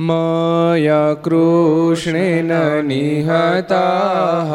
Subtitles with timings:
[0.00, 2.50] मया कृष्णेन
[2.86, 4.52] निहताः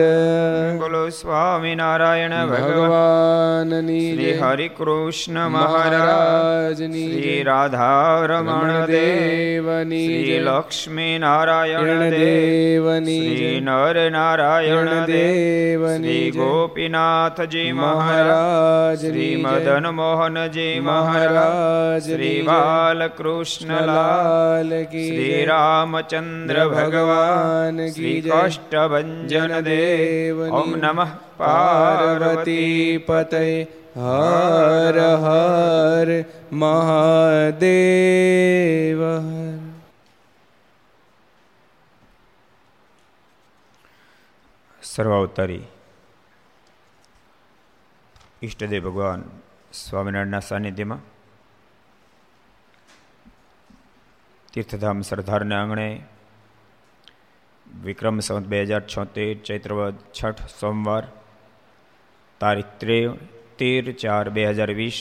[0.78, 13.60] બોલો સ્વામિનારાયણ ભગવાનની શ્રી હરિ કૃષ્ણ મહારાજની શ્રી રાધારમણ દેવની શ્રી લક્ષ્મી નારાયણ દેવની શ્રી
[13.60, 26.58] નર નારાયણ દેવની શ્રી ગોપીનાથજી મહારાજ શ્રી મદન મોહનજી મહારાજ શ્રી બાલકૃષ્ણલાલ કી શ્રી રામચંદ્ર
[26.70, 33.44] ભગવાન શ્રી કાષ્ટભન દેવ ઓમ નમઃ પાર્વતી પતય
[34.00, 36.10] હર હર
[36.56, 38.20] મહાદેવ
[44.82, 45.64] સર્વાવતારી
[48.42, 49.22] ઈષ્ટદેવ ભગવાન
[49.74, 51.04] સ્વામિનારાયણના સાનિધ્યમાં
[54.54, 55.88] તીર્થધામ સરદારના આંગણે
[57.66, 61.04] વિક્રમ સંવત બે હજાર છોતેર, ચૈત્રવદ છઠ, સોમવાર,
[62.42, 62.74] તારીખ
[63.58, 65.00] તેર ચાર બે હજાર વીસ,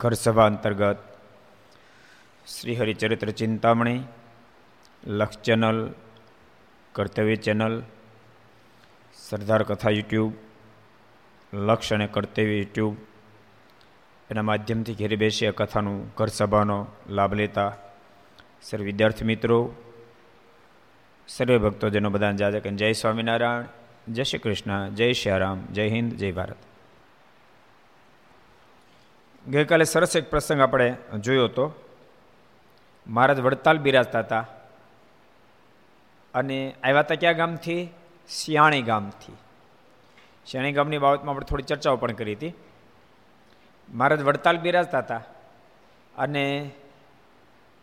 [0.00, 1.00] ઘરસભા અંતર્ગત
[2.46, 4.02] શ્રી હરિચરિત્ર ચિંતામણી
[5.18, 5.78] લક્ષ ચેનલ
[6.94, 7.74] કર્તવ્ય ચેનલ,
[9.18, 10.32] સરદાર કથા યુટ્યુબ,
[11.52, 12.94] લક્ષ અને કર્તવ્ય યુટ્યુબ
[14.30, 17.76] એના માધ્યમથી ઘેરી બેસી આ કથાનું ઘર સભાનો લાભ લેતા.
[18.62, 19.74] સર્વ વિદ્યાર્થી મિત્રો,
[21.28, 23.64] સર્વે ભક્તોજનો બધાને જાજે કે જય સ્વામિનારાયણ,
[24.12, 26.56] જય શ્રી કૃષ્ણ, જય શ્યારામ જય હિન્દ, જય ભારત.
[29.48, 31.74] ગઈકાલે સરસ એક પ્રસંગ આપણે જોયો હતો.
[33.06, 34.46] મહારાજ વડતાલ બિરાજતા હતા
[36.34, 37.88] અને આવ્યા હતા ક્યાં ગામથી?
[38.28, 39.36] શિયાણી ગામથી.
[40.46, 42.52] શિયાણી ગામની બાબતમાં આપણે થોડી ચર્ચાઓ પણ કરી હતી.
[43.94, 45.22] મહારાજ વડતાલ બિરાજતા હતા.
[46.18, 46.70] અને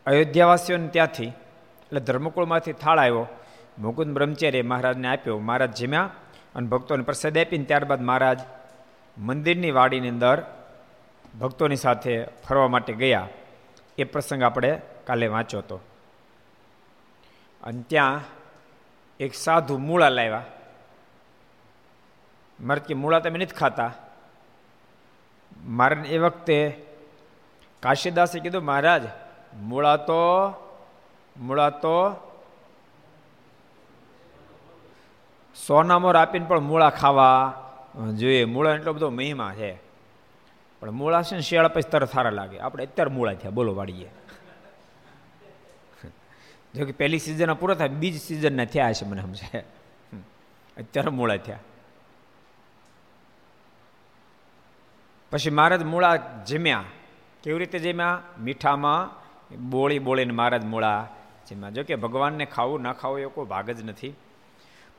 [0.05, 3.27] અયોધ્યાવાસીઓને ત્યાંથી, એટલે ધર્મકુળમાંથી થાળ આવ્યો,
[3.77, 6.09] મુકુંદ બ્રહ્મચર્ય મહારાજને આપ્યો, મહારાજ જીમ્યા
[6.55, 8.39] અને ભક્તોને પ્રસાદ આપીને ત્યારબાદ મહારાજ
[9.17, 10.43] મંદિરની વાડીની અંદર
[11.39, 13.27] ભક્તોની સાથે ફરવા માટે ગયા.
[13.97, 15.79] એ પ્રસંગ આપણે કાલે વાંચ્યો હતો.
[17.63, 18.21] અને ત્યાં
[19.19, 20.45] એક સાધુ મૂળા લાવ્યા.
[22.61, 23.93] મારે કે મૂળા તમે નથી ખાતા?
[25.67, 26.85] મારે એ વખતે
[27.79, 29.03] કાશીદાસે કીધું, મહારાજ
[29.61, 30.21] મૂળા તો
[31.37, 31.95] મૂળા તો
[35.67, 37.37] સોનામોર આપીને પણ મૂળા ખાવા
[38.17, 38.45] જોઈએ.
[38.45, 39.71] મૂળા એટલો બધો મહિમા છે.
[40.79, 42.59] પણ મૂળા છે ને, શિયાળા પછી તરત સારા લાગે.
[42.59, 43.51] આપણે અત્યારે મૂળા થયા.
[43.51, 44.09] બોલો વાળીએ
[46.75, 49.59] જો કે પહેલી સિઝનના પૂરા થાય, બીજ સિઝનના થયા છે મને સમજે.
[50.77, 51.59] અત્યારે મૂળા થયા.
[55.35, 56.15] પછી મહારાજ મૂળા
[56.47, 56.83] જમ્યા.
[57.43, 58.21] કેવી રીતે જમ્યા?
[58.41, 59.25] મીઠામાં
[59.69, 61.07] બોળી બોળીને મહારાજ મૂળા
[61.49, 61.69] જમ્યા.
[61.69, 64.13] જો કે ભગવાનને ખાવું ના ખાવું એ કોઈ ભાગ જ નથી.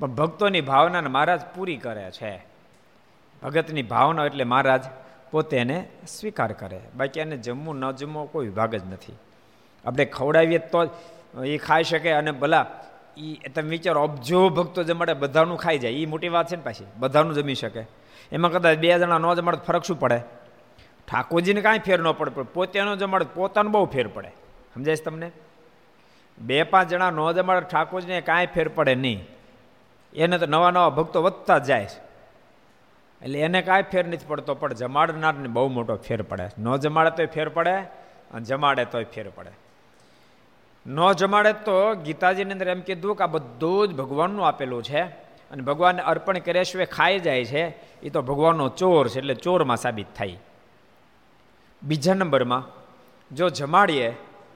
[0.00, 2.46] પણ ભક્તોની ભાવનાને મહારાજ પૂરી કરે છે.
[3.42, 4.84] ભગતની ભાવના એટલે મહારાજ
[5.30, 6.80] પોતે એને સ્વીકાર કરે.
[6.96, 9.12] બાકી એને જમવું ન જમવું કોઈ વિભાગ જ નથી.
[9.84, 10.90] આપણે ખવડાવીએ તો
[11.44, 12.66] એ ખાઈ શકે અને ભલા
[13.16, 15.92] એ તમે વિચારો અબજો ભક્તો જમાડે બધાનું ખાઈ જાય.
[15.92, 16.84] એ મોટી વાત છે ને પાછી.
[16.96, 18.06] બધાનું જમી શકે.
[18.32, 20.20] એમાં કદાચ બે જણા ન જમાડે ફરક શું પડે?
[21.08, 24.30] ઠાકોરજીને કાંઈ ફેર ન પડે, પણ પોતેનો જમાડે પોતાનો બહુ ફેર પડે.
[24.74, 25.30] સમજાય તમને?
[26.38, 29.20] બે પાંચ જણા ન જમાડે ઠાકોરજીને કાંઈ ફેર પડે નહીં.
[30.12, 31.88] એને તો નવા નવા ભક્તો વધતા જાય
[33.22, 37.26] એટલે એને કાંઈ ફેર નથી પડતો, પણ જમાડનારને બહુ મોટો ફેર પડે ન જમાડે તોય
[37.26, 37.76] ફેર પડે,
[38.34, 39.52] અને જમાડે તોય ફેર પડે.
[40.86, 45.02] ન જમાડે તો ગીતાજીની અંદર એમ કીધું કે આ બધું જ ભગવાનનું આપેલું છે,
[45.50, 47.62] અને ભગવાનને અર્પણ કર્યા સિવાય ખાઈ જાય છે.
[48.02, 50.36] એ તો ભગવાનનો ચોર છે, એટલે ચોરમાં સાબિત થાય.
[51.82, 52.64] બીજા નંબરમાં
[53.34, 54.10] જો જમાડીએ,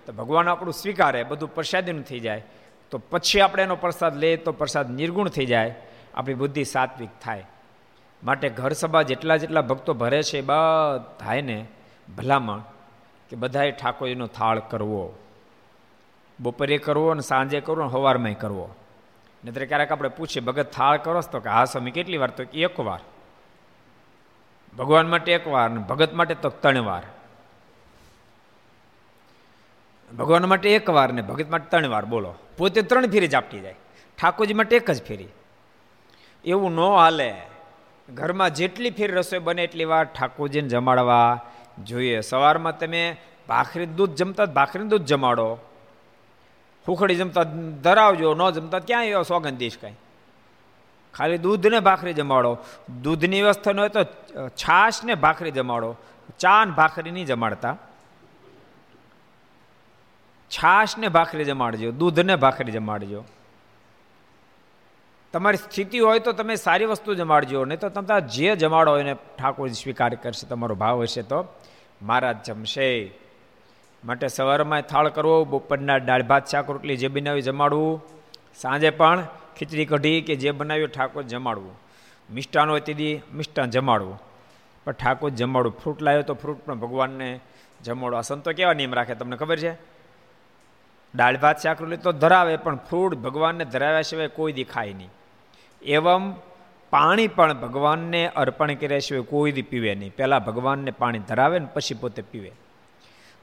[0.06, 2.44] તો ભગવાન આપણું સ્વીકારે, બધું પ્રસાદીનું થઈ જાય.
[2.90, 5.74] તો પછી આપણે એનો પ્રસાદ લઈએ, તો પ્રસાદ નિર્ગુણ થઈ જાય.
[6.14, 7.46] આપણી બુદ્ધિ સાત્વિક થાય.
[8.24, 11.66] માટે ઘર સભા જેટલા જેટલા ભક્તો ભરે છે બધાને
[12.16, 12.58] ભલામણ
[13.28, 15.14] કે બધાએ ઠાકોરજીનો થાળ કરવો.
[16.40, 18.74] બપોરે કરવો અને સાંજે કરવો અને સવારમાં કરવો.
[19.44, 21.20] નહીતર ક્યારેક આપણે પૂછીએ, ભગત, થાળ કરો?
[21.20, 22.30] તો કે, હા, સ્વામી, કેટલી વાર?
[22.30, 23.00] તો એક વાર.
[24.76, 27.02] ભગવાન માટે એક વાર ને ભગત માટે તો ત્રણ વાર.
[30.18, 32.34] ભગવાન માટે એક વાર ને ભગત માટે ત્રણ વાર, બોલો.
[32.58, 33.74] પોતે ત્રણ ફેરી ઝાપટી જાય.
[34.18, 35.28] ઠાકોરજી માટે એક જ ફેરી.
[36.44, 37.34] એવું ન હાલે.
[38.14, 41.40] ઘરમાં જેટલી ફેર રસોઈ બને એટલી વાર ઠાકોરજીને જમાડવા
[41.84, 42.20] જોઈએ.
[42.20, 43.16] સવારમાં તમે
[43.48, 45.58] ભાખરી દૂધ જમતા ભાખરી દૂધ જમાડો.
[46.88, 47.42] હુખડી જમતા
[47.82, 49.94] ધરાવજો, ન જમતા ક્યાં એવો સોગંદ દઈશ કાંઈ.
[51.14, 52.58] ખાલી દૂધને ભાખરી જમાડો.
[53.02, 54.04] દૂધની વ્યવસ્થા ન હોય તો
[54.48, 55.96] છાશને ભાખરી જમાડો.
[56.38, 57.76] ચાન ભાખરી નહીં જમાડતા.
[60.50, 63.24] છાશને ભાખરી જમાડજો, દૂધને ભાખરી જમાડજો.
[65.34, 69.68] તમારી સ્થિતિ હોય તો તમે સારી વસ્તુ જમાડજો, નહીં તો તમે જે જમાડો એને ઠાકોર
[69.68, 71.38] સ્વીકાર કરશે, તમારો ભાવ હશે તો
[72.02, 73.12] મહારાજ જમશે.
[74.04, 78.02] માટે સવારમાં થાળ કરવો, બપોરના દાળ ભાત શાક રોટલી જે બનાવી જમાડવું.
[78.56, 79.22] સાંજે પણ
[79.56, 81.80] ખીચડી કઢી કે જે બનાવ્યું ઠાકોર જમાડવું.
[82.32, 84.22] મિષ્ટાન હોય તેથી મિષ્ટાન જમાડવું.
[84.84, 87.40] પણ ઠાકોર જમાડવું ફ્રૂટ લાવ્યો તો ફ્રૂટ પણ ભગવાનને
[87.84, 88.16] જમાડો.
[88.16, 89.72] આ સંતો કેવા નિયમ રાખે તમને ખબર છે?
[91.14, 95.10] દાળ ભાત શાક રોટલી તો ધરાવે પણ ફ્રૂટ ભગવાનને ધરાવ્યા સિવાય કોઈ દેખાય નહીં.
[95.82, 96.32] એવમ
[96.90, 100.12] પાણી પણ ભગવાનને અર્પણ કર્યા સિવાય કોઈ દી પીવે નહીં.
[100.16, 102.52] પહેલાં ભગવાનને પાણી ધરાવે ને પછી પોતે પીવે.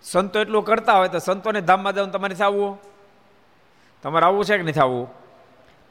[0.04, 2.80] સંતો એટલું કરતા હોય તો સંતોને ધામમાં જવાનું તમારે આવવું
[4.04, 5.26] તમારે આવવું છે કે નથી આવવું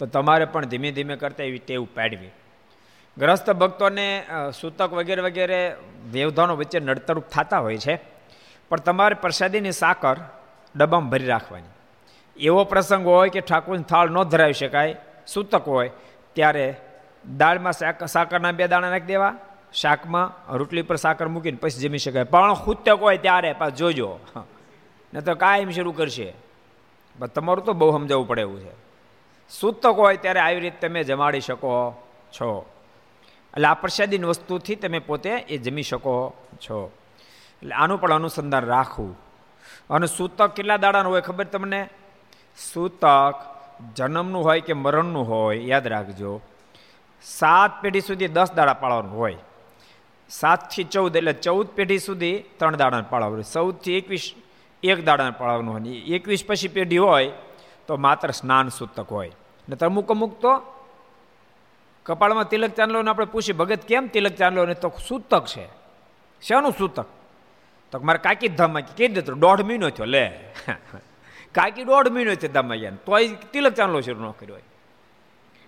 [0.01, 2.33] તો તમારે પણ ધીમે ધીમે કરતા એવી ટેવ પાડવી.
[3.17, 4.07] ગ્રસ્ત ભક્તોને
[4.61, 5.61] સૂતક વગેરે વગેરે
[6.13, 7.95] દેવધાનો વચ્ચે નડતરૂપ થતા હોય છે,
[8.71, 10.17] પણ તમારે પ્રસાદીની સાકર
[10.75, 11.73] ડબ્બામાં ભરી રાખવાની.
[12.37, 14.97] એવો પ્રસંગ હોય કે ઠાકોરની થાળ ન ધરાવી શકાય,
[15.27, 15.91] સૂતક હોય,
[16.37, 16.67] ત્યારે
[17.25, 17.75] દાળમાં
[18.07, 19.35] સાકરના બે દાણા નાખી દેવા,
[19.73, 22.33] શાકમાં રોટલી પર સાકર મૂકીને પછી જમી શકાય.
[22.35, 24.11] પણ સૂતક હોય ત્યારે પાછ જોજો.
[25.13, 26.29] ન તો કાયમ શરૂ કરશે.
[27.35, 28.75] તમારું તો બહુ સમજાવવું પડે એવું છે.
[29.51, 32.03] સૂતક હોય ત્યારે આવી રીતે તમે જમાડી શકો
[32.41, 32.67] છો.
[33.55, 36.91] એટલે આ પ્રસાદીન વસ્તુથી તમે પોતે એ જમી શકો છો.
[37.63, 39.19] એટલે આનું પણ અનુસંધાન રાખવું.
[39.91, 41.89] અને સૂતક કેટલા દાડાનું હોય ખબર તમને?
[42.73, 43.35] સૂતક
[43.97, 46.41] જન્મનું હોય કે મરણનું હોય, યાદ રાખજો.
[47.23, 49.37] સાત પેઢી સુધી દસ દાડા પાળવાનું હોય.
[50.29, 54.35] સાતથી ચૌદ, એટલે ચૌદ પેઢી સુધી ત્રણ દાડાને પાળવાનું ચૌદથી એકવીસ,
[54.83, 55.83] એક દાડાને પાળવાનું હોય.
[55.91, 57.33] એકવીસ પછી પેઢી હોય
[57.87, 59.33] તો માત્ર સ્નાન સૂતક હોય.
[59.69, 60.53] ને અમુક અમુક તો
[62.07, 65.69] કપાળમાં તિલક ચાંદલોને આપણે પૂછી ભગત, કેમ તિલક ચાંદલો ને તો સૂતક છે.
[66.43, 67.07] શેનું સૂતક?
[67.93, 70.25] તો મારે કાકી ધામમાં કહી દે દોઢ મહિનો થયો, લે.
[71.53, 74.63] કાકી દોઢ મહિનો છે ગયા તોય તિલક ચાંદલો શરૂ ન કર્યો હોય.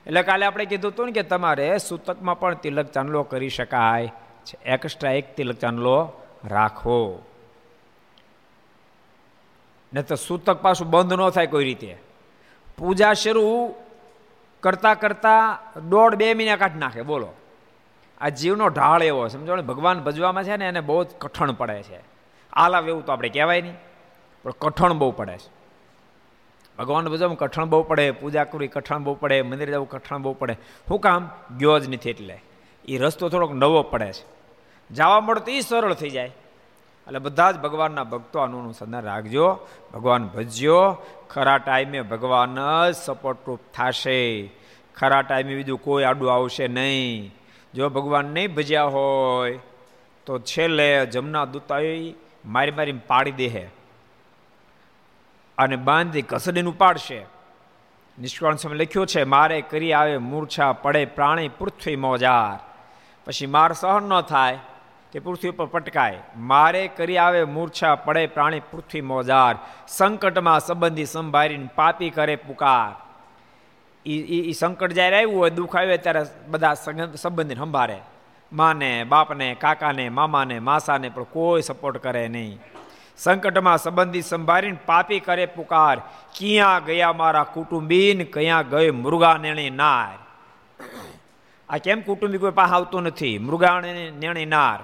[0.06, 4.12] એટલે કાલે આપણે કીધું હતું ને કે તમારે સૂતકમાં પણ તિલક ચાંદલો કરી શકાય
[4.44, 4.59] છે.
[4.64, 6.12] એક્સ્ટ્રા એક તિલક ચાંદલો
[6.44, 7.25] રાખો.
[9.95, 12.08] ને તો સૂતક પાછું બંધ ન થાય કોઈ રીતે.
[12.78, 13.75] પૂજા શરૂ
[14.61, 15.58] કરતા કરતા
[15.88, 17.28] દોઢ બે મહિના કાઢી નાખે, બોલો.
[18.20, 19.62] આ જીવનો ઢાળ એવો સમજો ને?
[19.62, 22.00] ભગવાન ભજવામાં છે ને, એને બહુ જ કઠણ પડે છે.
[22.52, 23.75] આલાવ એવું તો આપણે કહેવાય નહીં,
[24.42, 25.50] પણ કઠણ બહુ પડે છે.
[26.78, 30.54] ભગવાન ભજવામાં કઠણ બહુ પડે, પૂજા કરવી કઠણ બહુ પડે, મંદિર જવું કઠણ બહુ પડે.
[30.88, 32.42] શું કામ ગયો જ નથી એટલે.
[32.88, 34.38] એ રસ્તો થોડોક નવો પડે છે.
[34.94, 36.32] જવા મળે તો એ સરળ થઈ જાય.
[37.09, 39.59] એટલે બધા જ ભગવાનના ભક્તો આનું અનુસંધાન રાખજો,
[39.95, 40.97] ભગવાન ભજ્યો.
[41.31, 42.57] ખરા ટાઈમે ભગવાન
[42.91, 44.50] જ સપોર્ટરૂપ થશે.
[44.95, 47.35] ખરા ટાઈમે બીજું કોઈ આડું આવશે નહીં.
[47.75, 49.59] જો ભગવાન નહીં ભજ્યા હોય,
[50.27, 51.75] તો છેલ્લે જમના દૂતા
[52.47, 53.69] મારી મારી પાડી દેહે
[55.59, 57.27] અને બાંધી ઘસડીને ઉપાડશે.
[58.19, 62.65] નિષ્કાળ સમય લખ્યું છે, મારે કરી આવે મૂર્છા, પડે પ્રાણી, પૃથ્વી, મોજાર.
[63.27, 64.59] પછી માર સહન ન થાય
[65.12, 66.19] તે પૃથ્વી પર પટકાય.
[66.37, 69.57] મારે કરી આવે મૂર્છા, પડે પ્રાણી પૃથ્વી મોજાર.
[69.88, 73.05] સંકટમાં સંબંધી સંભાળીને પાપી કરે પુકાર.
[74.07, 76.75] એ સંકટ જ્યારે આવ્યું હોય, દુઃખ આવ્યું ત્યારે બધા
[77.15, 77.99] સંબંધીને સંભાળે.
[78.53, 82.61] માને, બાપને, કાકાને, મામાને, માસાને પણ કોઈ સપોર્ટ કરે નહીં.
[83.17, 85.99] સંકટમાં સંબંધી સંભાળીને પાપી કરે પુકાર.
[86.38, 90.19] ક્યાં ગયા મારા કુટુંબીન, ક્યાં ગયો મૃગા નેણી નાર?
[91.69, 93.38] આ કેમ કુટુંબી કોઈ પાસે આવતું નથી?
[93.38, 94.79] મૃગાણી નેણી નાર.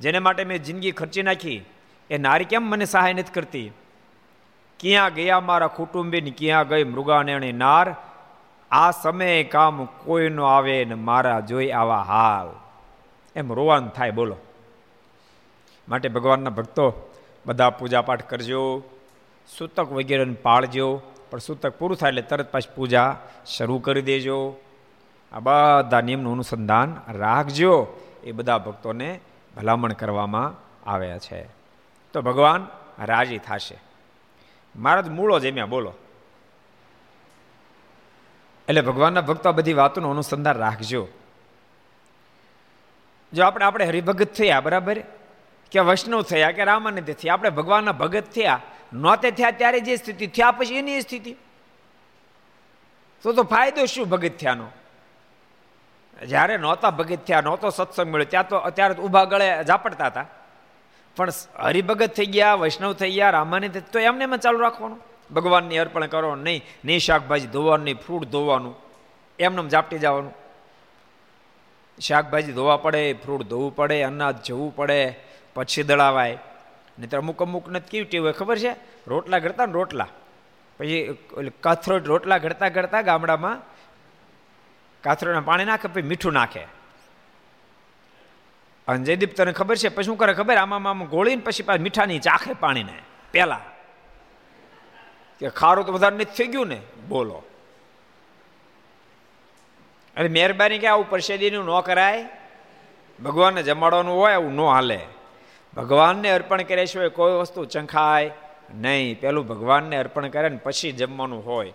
[0.00, 1.64] જેને માટે મેં જિંદગી ખર્ચી નાખી,
[2.10, 3.70] એ નારી કેમ મને સહાય નથી કરતી?
[4.80, 7.94] ક્યાં ગયા મારા કુટુંબીને, ક્યાં ગઈ મૃગાનેણી નાર?
[8.70, 12.48] આ સમયે કામ કોઈ નો આવે ને મારા જોઈ આવા હાલ
[13.36, 14.36] એમ રોવાનું થાય, બોલો.
[15.88, 17.10] માટે ભગવાનના ભક્તો,
[17.46, 18.82] બધા પૂજાપાઠ કરજો,
[19.58, 24.56] સૂતક વગેરેને પાળજો, પણ સૂતક પૂરું થાય એટલે તરત પાછી પૂજા શરૂ કરી દેજો.
[25.32, 27.86] આ બધા નિયમનું અનુસંધાન રાખજો.
[28.22, 29.20] એ બધા ભક્તોને
[29.56, 30.54] ભલામણ કરવામાં
[30.90, 31.42] આવ્યા છે.
[32.12, 32.66] તો ભગવાન
[32.98, 33.78] રાજી થશે.
[34.76, 35.92] મહારાજ મૂળો જમ્યા, બોલો.
[38.68, 41.08] એટલે ભગવાનના ભક્તો બધી વાતોનું અનુસંધાન રાખજો.
[43.32, 45.02] જો આપણે આપણે હરિભગત થયા, બરાબર?
[45.70, 48.60] કે વૈષ્ણવ થયા, કે રામાનંદ થયા, આપણે ભગવાનના ભગત થયા,
[48.92, 51.36] નોતે થયા, ત્યારે જે સ્થિતિ, થયા પછી એની સ્થિતિ.
[53.22, 54.66] તો તો ફાયદો શું ભગત થયાનો?
[56.22, 60.26] જ્યારે નહોતા ભગત થયા, નહોતો સત્સંગ મળ્યો, ત્યાં તો અત્યારે ઊભા ગળે ઝાપડતા હતા.
[61.16, 61.28] પણ
[61.62, 65.00] હરિભગત થઈ ગયા, વૈષ્ણવ થઈ ગયા રામાની તો એમને એમ ચાલુ રાખવાનું.
[65.34, 68.74] ભગવાનની અર્પણ કરો નહીં નહીં શાકભાજી ધોવાનું, નહીં ફ્રૂટ ધોવાનું,
[69.38, 70.34] એમને ઝાપટી જવાનું.
[72.00, 75.18] શાકભાજી ધોવા પડે, ફ્રૂટ ધોવું પડે, અનાજ જવું પડે,
[75.54, 76.38] પછી દળાવાય.
[76.98, 78.76] નહીં તો અમુક અમુક નથી કેવી ટેવ હોય, ખબર છે?
[79.06, 80.08] રોટલા ઘડતા ને રોટલા.
[80.78, 81.18] પછી
[81.60, 83.73] કથરોટ રોટલા ઘડતા ઘડતા ગામડામાં
[85.04, 86.60] કાથરોના પાણી નાખે, પછી મીઠું નાખે.
[88.88, 89.88] અને જયદીપ તને ખબર છે?
[89.88, 90.56] પછી શું કરે ખબર?
[90.56, 92.98] આમાં આમ ગોળીને પછી પાછું મીઠાની ચાખે પાણીને.
[93.32, 93.74] પહેલાં.
[95.38, 96.80] કે ખારું તો વધારે નથી થઈ ગયું ને?
[97.08, 97.42] બોલો.
[100.16, 102.28] અને મહેરબાની કે આવું પરસેદીનું ન કરાય?
[103.24, 105.00] ભગવાનને જમાડવાનું હોય આવું ન હાલે.
[105.76, 108.30] ભગવાનને અર્પણ કર્યા સિવાય કોઈ વસ્તુ ચંખાય
[108.74, 109.20] નહીં.
[109.20, 111.72] પેલું ભગવાનને અર્પણ કરે ને પછી જમવાનું હોય.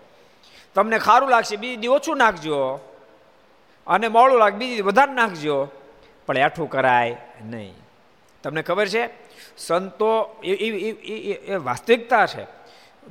[0.76, 2.89] તમને ખારું લાગશે, બીજી ઓછું નાખજો.
[3.90, 5.68] અને મોડું લાગે, બીજી વધારે નાખજો.
[6.26, 7.74] પણ એઠું કરાય નહીં.
[8.44, 9.10] તમને ખબર છે?
[9.58, 12.44] સંતો એ વાસ્તવિકતા છે.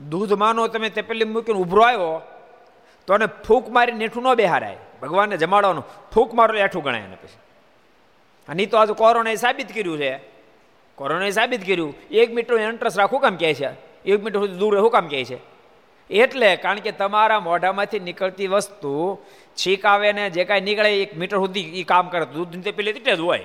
[0.08, 2.22] દૂધ માનો તમે તે પેલી મૂકીને ઉભરો આવ્યો,
[3.06, 4.76] તો એને ફૂંક મારી નેઠું ન બેહારાય.
[5.02, 7.38] ભગવાનને જમાડવાનું, ફૂંક મારો એઠું ગણાય એને પછી.
[8.48, 10.16] અને તો આજે કોરોનાએ સાબિત કર્યું છે.
[10.94, 11.94] કોરોનાએ સાબિત કર્યું.
[12.10, 13.68] એક મીટર એન્ટ્રસ રાખવું કામ કહે છે?
[14.04, 15.57] એક મીટર સુધી દૂર રહેવું કામ કહે છે?
[16.10, 19.18] એટલે કારણ કે તમારા મોઢામાંથી નીકળતી વસ્તુ
[19.54, 22.26] છીક આવે ને જે કાંઈ નીકળે એક મીટર સુધી એ કામ કરે.
[22.26, 23.44] દૂધ તે પેલી રીતે જ હોય.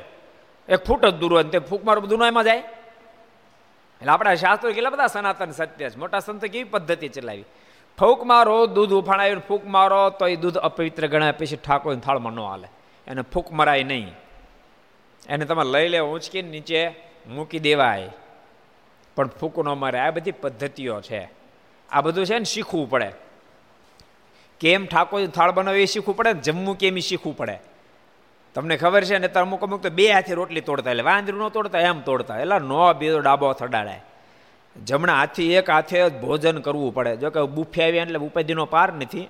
[0.70, 2.58] એક ફૂટ જ દૂર હોય તે ફૂંક મારું બધું એમાં જાય.
[2.58, 5.98] એટલે આપણા શાસ્ત્રો કેટલા બધા સનાતન સત્ય છે.
[5.98, 7.46] મોટા સંતો કેવી પદ્ધતિ ચલાવી?
[8.00, 12.40] ફૂંક મારો, દૂધ ઉફાણાવી ફૂક મારો, તો એ દૂધ અપવિત્ર ગણાય, પછી ઠાકોર થાળમાં ન
[12.40, 12.68] હાલે.
[13.08, 14.12] એને ફૂક મરાય નહીં.
[15.30, 16.90] એને તમે લઈ લે ઊંચકીને નીચે
[17.28, 18.10] મૂકી દેવાય.
[19.16, 21.43] પણ ફૂક ન મરે આ બધી પદ્ધતિઓ છે.
[21.90, 23.10] આ બધું છે ને શીખવું પડે.
[24.62, 27.60] કેમ ઠાકોર થાળ બનાવે એ શીખવું પડે જમવું કેમ એ શીખવું પડે.
[28.56, 31.50] તમને ખબર છે ને તો અમુક અમુક તો બે હાથે રોટલી તોડતા એટલે વાંદરું ન
[31.50, 32.40] તોડતા, એમ તોડતા.
[32.40, 34.02] એટલે નો બે ડાબો થડાડાય
[34.76, 37.18] જમણા હાથથી એક હાથે ભોજન કરવું પડે.
[37.18, 39.28] જો કે બુફે આવ્યા એટલે ઉપાધિનો પાર નથી.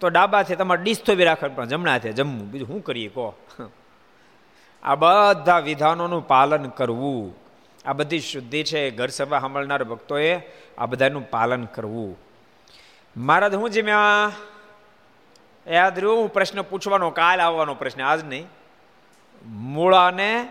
[0.00, 2.50] તો ડાબાથી તમારે ડીશ થોભી રાખે પણ જમણા હાથે જમવું.
[2.50, 3.34] બીજું શું કરીએ કહો?
[4.82, 7.30] આ બધા વિધાનોનું પાલન કરવું.
[7.84, 10.40] આ બધી શુદ્ધિ છે ઘર સભા સાંભળનાર ભક્તોએ
[10.78, 12.18] આ બધાનું પાલન કરવું.
[13.16, 14.32] મહારાજ, હું જેમ્યા
[15.68, 18.48] યાદ રહ્યું, હું પ્રશ્ન પૂછવાનો, કાલ આવવાનો પ્રશ્ન, આજ નહીં.
[19.46, 20.48] મૂળાને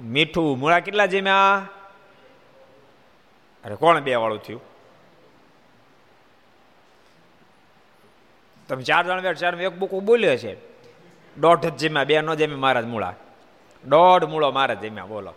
[0.00, 1.68] મીઠું, મૂળા કેટલા જેમ્યા
[3.64, 4.60] અરે, કોણ બે વાળું થયું?
[8.68, 10.56] તમે ચાર જણ બે ચાર એક બુક બોલ્યો છે.
[11.36, 13.14] દોઢ જ જેમ્યા બે નો જેમ્યા મહારાજ મૂળા.
[13.84, 15.34] દોઢ મૂળો મહારાજ જેમ્યા બોલો.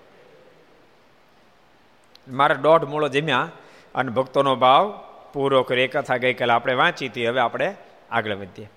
[2.28, 3.50] મારે દોઢ મૂળો જમ્યા
[3.96, 5.00] અને ભક્તોનો ભાવ
[5.34, 7.28] પૂરો કરી કથા ગઈકાલે આપણે વાંચી હતી.
[7.28, 7.76] હવે આપણે
[8.12, 8.70] આગળ વધીએ.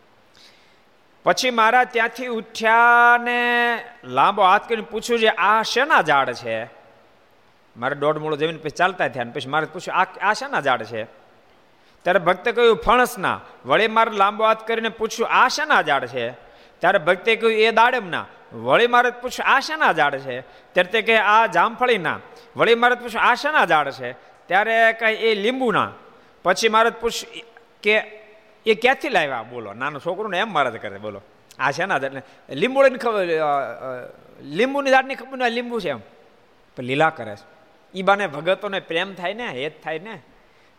[1.24, 3.40] પછી મારા ત્યાંથી ઉઠ્યા ને
[4.04, 6.64] લાંબો હાથ કરીને પૂછ્યું છે, આ શેના ઝાડ છે?
[7.76, 11.04] મારે દોઢ મૂળો જમીન પછી ચાલતા થયા પછી મારે પૂછ્યું, આ આ શેના ઝાડ છે?
[12.02, 13.40] ત્યારે ભક્તે કહ્યું, ફણસના.
[13.66, 16.30] વળી મારે લાંબો હાથ કરીને પૂછ્યું, આ શેના ઝાડ છે?
[16.78, 18.26] ત્યારે ભક્તે કહ્યું, એ દાડમના.
[18.52, 20.40] વળી મારે પૂછ્યું, આ શાના ઝાડ છે?
[20.40, 22.20] ત્યારે તે કહે, આ જામફળીના.
[22.56, 24.12] વળી મારે પૂછ્યું, આ શાના ઝાડ છે?
[24.46, 25.92] ત્યારે કહે, એ લીંબુના.
[26.42, 27.24] પછી મારે પૂછ
[27.82, 27.98] કે,
[28.66, 29.42] એ ક્યાંથી લાવ્યા?
[29.42, 31.22] બોલો, નાનો છોકરોને એમ મારે કરે બોલો.
[31.58, 33.26] આ શેના ઝાડ લીંબુડીની ખબર
[34.42, 35.98] લીંબુની ઝાડની ખબર ને લીંબુ છે એમ.
[36.76, 37.46] પણ લીલા કરે છે.
[37.94, 40.14] એ બાને ભગતોને પ્રેમ થાય ને, હેત થાય ને.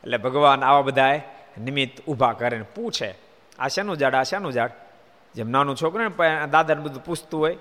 [0.04, 1.22] એટલે ભગવાન આવા બધાએ
[1.62, 3.16] નિમિત્ત ઊભા કરે ને પૂછે,
[3.60, 4.72] આ શેનું ઝાડ, આ શેનું ઝાડ.
[5.36, 7.58] જેમ નાનું છોકરું ને દાદાને બધું પૂછતું હોય,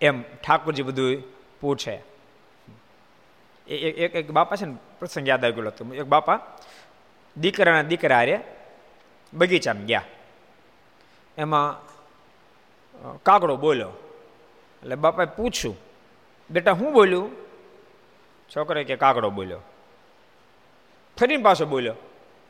[0.00, 1.22] એમ ઠાકોરજી બધું
[1.60, 1.96] પૂછે.
[3.68, 5.84] એક એક બાપા છે ને, પ્રસંગ યાદ આવી ગયો હતો.
[5.94, 6.38] એક બાપા
[7.36, 8.36] દીકરાના દીકરા હારે
[9.32, 10.04] બગીચામાં ગયા.
[11.38, 11.68] એમાં
[13.22, 13.92] કાગડો બોલ્યો.
[14.82, 15.76] એટલે બાપાએ પૂછ્યું,
[16.50, 17.30] બેટા, હું બોલ્યું?
[18.50, 19.60] છોકરે કે, કાગડો બોલ્યો.
[21.18, 21.94] ફરીને પાછો બોલ્યો.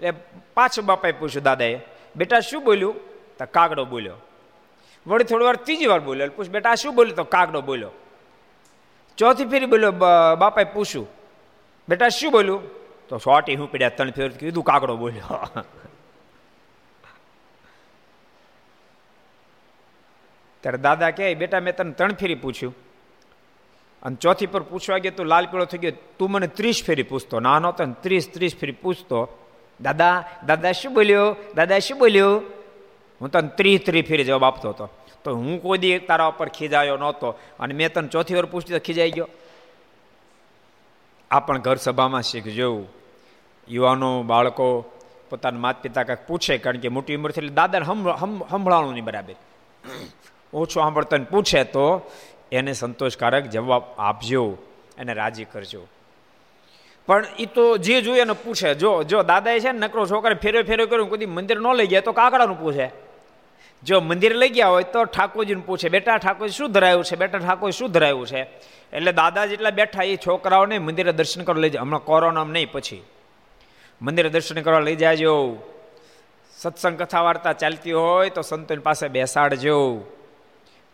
[0.00, 0.11] એટલે
[0.55, 1.81] પાછો બાપાએ પૂછ્યું દાદાએ,
[2.17, 3.10] બેટા, શું બોલ્યું?
[3.41, 4.17] તો કાગડો બોલ્યો.
[5.07, 7.91] વળી થોડી વાર ત્રીજી વાર બોલ્યો પૂછ બેટા શું બોલ્યો તો કાગડો બોલ્યો.
[9.19, 9.93] ચોથી ફેરી બોલ્યો
[10.35, 11.09] બાપાએ પૂછ્યું,
[11.89, 12.81] બેટા શું બોલ્યું?
[13.09, 15.49] તો સોટી હું પડ્યા ત્રણ ફેર કીધું, કાગડો બોલ્યો.
[20.61, 22.75] ત્યારે દાદા કહે, બેટા, મેં તને ત્રણ ફેરી પૂછ્યું.
[24.03, 27.41] અને ચોથી પર પૂછવા ગયો, તો લાલ પીળો થઈ ગયો, તું મને ત્રીસ ફેરી પૂછતો.
[27.41, 29.39] નાનો તો ત્રીસ ત્રીસ ફેરી પૂછતો.
[29.81, 31.37] દાદા દાદા શું બોલ્યો?
[31.55, 32.43] દાદા શું બોલ્યો?
[33.21, 34.87] હું તને ત્રીસ ત્રી ફેરી જવાબ આપતો હતો.
[35.25, 37.29] તો હું કોઈ દી તારા ઉપર ખીજાયો નહોતો
[37.61, 39.29] અને મેં તને ચોથી વાર પૂછતી તો ખીજાઈ ગયો.
[41.31, 42.87] આ પણ ઘર સભામાં શીખજો.
[43.69, 44.67] યુવાનો, બાળકો
[45.31, 49.35] પોતાના માતા પિતા કાંઈક પૂછે કારણ કે મોટી ઉંમર એટલે દાદાને સંભળાણું નહીં બરાબર.
[50.55, 51.87] ઓછું સાંભળતાને પૂછે તો
[52.53, 54.43] એને સંતોષકારક જવાબ આપજો
[54.99, 55.83] એને રાજી કરજો.
[57.07, 58.75] પણ એ તો જે જોઈએ એને પૂછે.
[58.75, 62.00] જો જો દાદાએ છે ને નકરો છોકરા ફેરો ફેરો કર્યો કોઈ મંદિર ન લઈ ગયા
[62.00, 63.10] તો કાકડાનું પૂછે.
[63.85, 67.17] જો મંદિર લઈ ગયા હોય તો ઠાકોરજીને પૂછે, બેટા, ઠાકોરજી શું ધરાયું છે?
[67.17, 68.43] બેટા ઠાકોર શું ધરાયું છે?
[68.93, 71.81] એટલે દાદા જેટલા બેઠા એ છોકરાઓને મંદિરે દર્શન કરવા લઈ જાય.
[71.81, 73.03] હમણાં કોરોનામાં નહીં, પછી.
[74.03, 75.57] મંદિરે દર્શન કરવા લઈ જાજો.
[76.57, 80.05] સત્સંગ કથા વાર્તા ચાલતી હોય તો સંતોની પાસે બેસાડજો.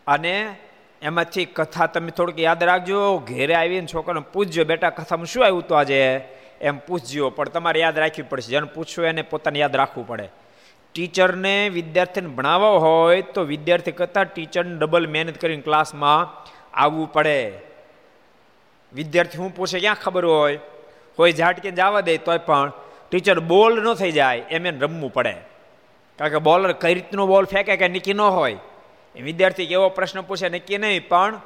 [0.06, 0.56] અને
[1.02, 3.18] એમાંથી કથા તમે થોડીક યાદ રાખજો.
[3.18, 6.20] ઘેરે આવીને છોકરાને પૂછજો, બેટા, કથામાં શું આવ્યું તો આજે?
[6.60, 8.48] એમ પૂછજો, પણ તમારે યાદ રાખવી પડશે.
[8.48, 10.28] જેને પૂછવું એને પોતાને યાદ રાખવું પડે.
[10.96, 17.52] ટીચરને વિદ્યાર્થીને ભણાવવો હોય તો વિદ્યાર્થી કરતાં ટીચરને ડબલ મહેનત કરીને ક્લાસમાં આવવું પડે.
[18.94, 20.58] વિદ્યાર્થી હું પૂછે, ક્યાં ખબર હોય?
[21.16, 22.72] કોઈ ઝાટકે જવા દે તોય પણ
[23.10, 25.34] ટીચર બોલ ન થઈ જાય, એમ એને રમવું પડે.
[26.18, 28.56] કારણ કે બોલર કઈ રીતનો બોલ ફેંકે કે નિકી ન હોય?
[29.14, 31.40] એ વિદ્યાર્થી એવો પ્રશ્ન પૂછે નક્કી નહીં, પણ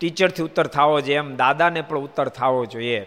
[0.00, 1.16] ટીચરથી ઉત્તર થવો જોઈએ.
[1.16, 3.06] એમ દાદાને પણ ઉત્તર થવો જોઈએ.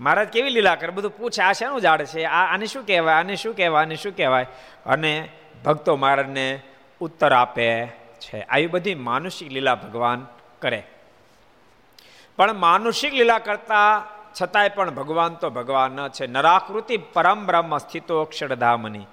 [0.00, 0.88] મહારાજ કેવી લીલા કરે?
[0.88, 2.24] બધું પૂછે, આ શેનું ઝાડ છે?
[2.24, 3.14] આ આને શું કહેવાય?
[3.14, 3.84] આને શું કહેવાય?
[3.84, 4.46] આને શું કહેવાય?
[4.86, 5.28] અને
[5.64, 6.60] ભક્તો મહારાજને
[7.00, 7.86] ઉત્તર આપે
[8.20, 8.40] છે.
[8.40, 10.26] આવી બધી માનુષિક લીલા ભગવાન
[10.62, 10.82] કરે.
[12.36, 14.04] પણ માનુષિક લીલા કરતા
[14.42, 16.26] છતાંય પણ ભગવાન તો ભગવાન છે.
[16.26, 19.06] નરાકૃતિ પરમ બ્રહ્મ સ્થિતો અક્ષરધામની.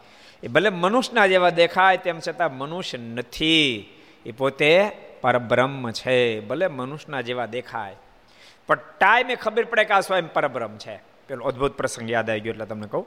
[0.44, 3.89] એ ભલે મનુષ્યના જેવા દેખાય, તેમ છતાં મનુષ્ય નથી.
[4.26, 4.91] એ પોતે
[5.22, 6.39] પરબ્રહ્મ છે.
[6.39, 7.96] ભલે મનુષ્યના જેવા દેખાય
[8.67, 10.95] પણ ટાઈમે ખબર પડે કે આ સ્વયં પરબ્રહ્મ છે.
[11.28, 13.06] પેલો અદભુત પ્રસંગ યાદ આવી ગયો એટલે તમને કહું.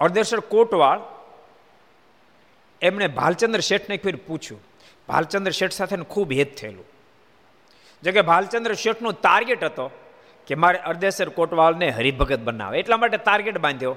[0.00, 1.00] અર્ધેશ્વર કોટવાળ
[2.82, 4.60] એમણે ભાલચંદ્ર શેઠને ફેર પૂછ્યું.
[5.08, 6.84] ભાલચંદ્ર શેઠ સાથે ખૂબ હેત થયેલું.
[8.02, 9.90] જો કે ભાલચંદ્ર શેઠનો ટાર્ગેટ હતો
[10.46, 13.96] કે મારે અર્ધેશ્વર કોટવાળને હરિભગત બનાવે એટલા માટે ટાર્ગેટ બાંધ્યો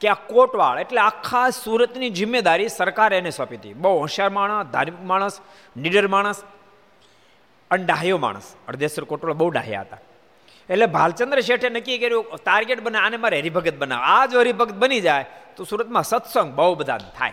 [0.00, 3.74] કે આ કોટવાળ એટલે આખા સુરતની જિમ્મેદારી સરકારે એને સોંપી હતી.
[3.74, 5.40] બહુ હોશિયાર માણસ, ધાર્મિક માણસ,
[5.76, 6.42] નીડર માણસ
[7.72, 8.54] અને ડાહ્યો માણસ.
[8.68, 9.98] અડધેસર કોટોળા બહુ ડાહ્યા હતા.
[10.70, 14.02] એટલે ભાલચંદ્ર શેઠે નક્કી કર્યું ટાર્ગેટ બને, આને મારે હરિભગત બનાવે.
[14.04, 15.24] આ જો હરિભગત બની જાય,
[15.56, 17.32] તો સુરતમાં સત્સંગ બહુ બધા થાય.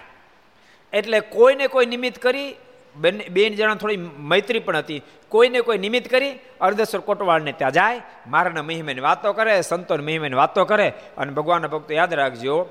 [0.94, 2.56] એટલે કોઈને કોઈ નિમિત્ત કરી,
[2.96, 5.02] બંને, બેન જણા થોડી મૈત્રી પણ હતી.
[5.30, 10.66] કોઈને કોઈ નિમિત્ત કરી અર્ધેશ્વર કોટવાળને ત્યાં જાય, મારાના મહિમાની વાતો કરે, સંતોને મહિમાની વાતો
[10.66, 12.70] કરે, અને ભગવાનના ભક્તો યાદ રાખજો,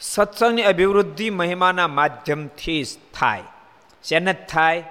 [0.00, 3.42] સત્સંગની અભિવૃદ્ધિ મહિમાના માધ્યમથી જ થાય.
[4.04, 4.84] શેને જ થાય?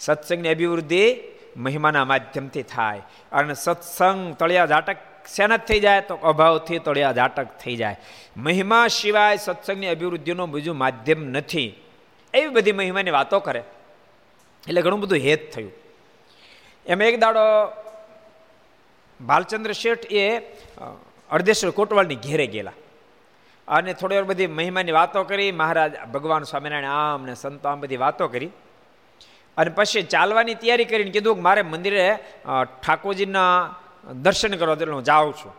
[0.00, 1.16] સત્સંગની અભિવૃદ્ધિ
[1.56, 3.02] મહિમાના માધ્યમથી થાય.
[3.32, 4.96] અને સત્સંગ તળિયા ઝાટક
[5.34, 7.96] શેના થઈ જાય તો અભાવથી તળિયા ઝાટક થઈ જાય.
[8.36, 11.74] મહિમા સિવાય સત્સંગની અભિવૃદ્ધિનું બીજું માધ્યમ નથી.
[12.34, 13.62] એવી બધી મહિમાની વાતો કરે.
[14.68, 15.72] એટલે ઘણું બધું હેત થયું.
[16.86, 17.40] એમ એક દાડો
[19.26, 20.38] ભાલચંદ્ર શેઠ એ
[21.30, 22.72] અર્ધેશ્વર કોટવાલની ઘેરે ગયેલા.
[23.68, 25.52] અને થોડી વાર બધી મહિમાની વાતો કરી.
[25.52, 28.50] મહારાજ ભગવાન સ્વામિનારાયણ આમ ને સંતો આમ બધી વાતો કરી.
[29.56, 32.04] અને પછી ચાલવાની તૈયારી કરીને કીધું કે મારે મંદિરે
[32.82, 33.54] ઠાકોરજીના
[34.24, 35.52] દર્શન કરવા એટલે હું જાઉં છું.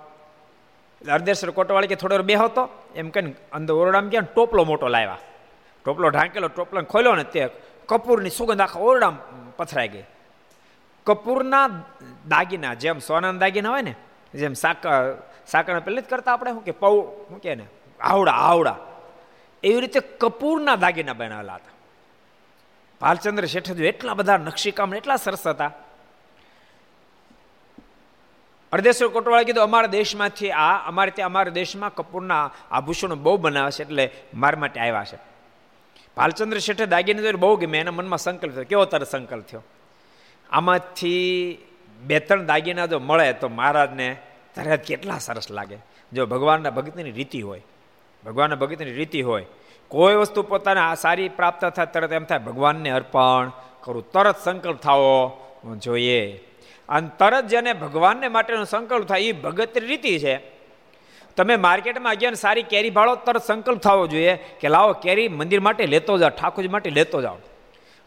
[1.01, 2.63] અર્ધેશ્વર કોટવાળી કે થોડો વાર બેહો તો
[2.95, 5.19] એમ કહીને અંદર ઓરડામાં ગયા ટોપલો મોટો લાવ્યા.
[5.85, 7.49] ટોપલો ઢાંકેલો, ટોપલો ખોલ્યો ને તે
[7.89, 9.13] કપૂરની સુગંધ આખા ઓરડા
[9.57, 10.05] પથરાઈ ગઈ.
[11.07, 11.65] કપૂરના
[12.27, 13.93] દાગીના, જેમ સોનાના દાગીના હોય ને,
[14.33, 16.95] જેમ સાકર સાકરના પહેલે જ કરતા આપણે શું કે, પૌ,
[17.29, 17.65] શું કે ને
[17.99, 18.77] આવડા આવડા
[19.63, 21.70] એવી રીતે કપૂરના દાગીના બનાવેલા હતા.
[23.01, 25.71] ભાલચંદ્ર શેઠ એટલા બધા નકશીકામ એટલા સરસ હતા.
[28.71, 33.83] અર્ધેશ્વર કોટવાળા કીધું, અમારા દેશમાંથી આ, અમારે ત્યાં, અમારા દેશમાં કપૂરના આભૂષણો બહુ બનાવે છે
[33.83, 35.17] એટલે મારા માટે આવ્યા છે.
[36.17, 37.79] ભાલચંદ્ર શેઠે દાગીને જોઈને બહુ ગમે.
[37.79, 39.63] એના મનમાં સંકલ્પ થયો, કેવો તારે સંકલ્પ થયો?
[40.49, 41.57] આમાંથી
[42.01, 44.17] બે ત્રણ દાગીના જો મળે તો મહારાજને
[44.55, 45.77] તરત કેટલા સરસ લાગે.
[46.13, 47.61] જો ભગવાનના ભક્તિની રીતિ હોય,
[48.25, 49.45] ભગવાનના ભક્તિની રીતિ હોય
[49.91, 53.51] કોઈ વસ્તુ પોતાને સારી પ્રાપ્ત થાય, તરત એમ થાય, ભગવાનને અર્પણ
[53.81, 55.37] કરું, તરત સંકલ્પ થવો
[55.77, 56.37] જોઈએ.
[56.89, 60.37] અને તરત જેને ભગવાનને માટેનો સંકલ્પ થાય એ ભગતની રીતિ છે.
[61.37, 65.85] તમે માર્કેટમાં ગયા સારી કેરી ભાળો, તરત સંકલ્પ થવો જોઈએ કે લાવો કેરી મંદિર માટે
[65.85, 67.35] લેતો જાઓ, ઠાકોરજી માટે લેતો જાઓ.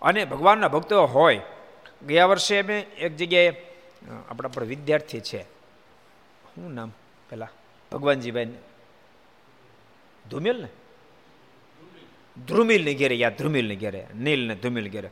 [0.02, 1.40] અને ભગવાનના ભક્તો હોય.
[2.06, 3.50] ગયા વર્ષે અમે એક જગ્યાએ,
[4.30, 5.42] આપણા પર વિદ્યાર્થી છે.
[5.42, 6.92] શું નામ
[7.30, 7.48] પેલા?
[7.92, 8.46] ભગવાનજીભાઈ.
[10.30, 10.68] ધુમેલ ને
[12.48, 15.10] ધ્રુમિલ ને ઘેરે ગયા ધ્રુમિલ ને ઘેરે, નીલ ને ધ્રુમિલ ઘેરે.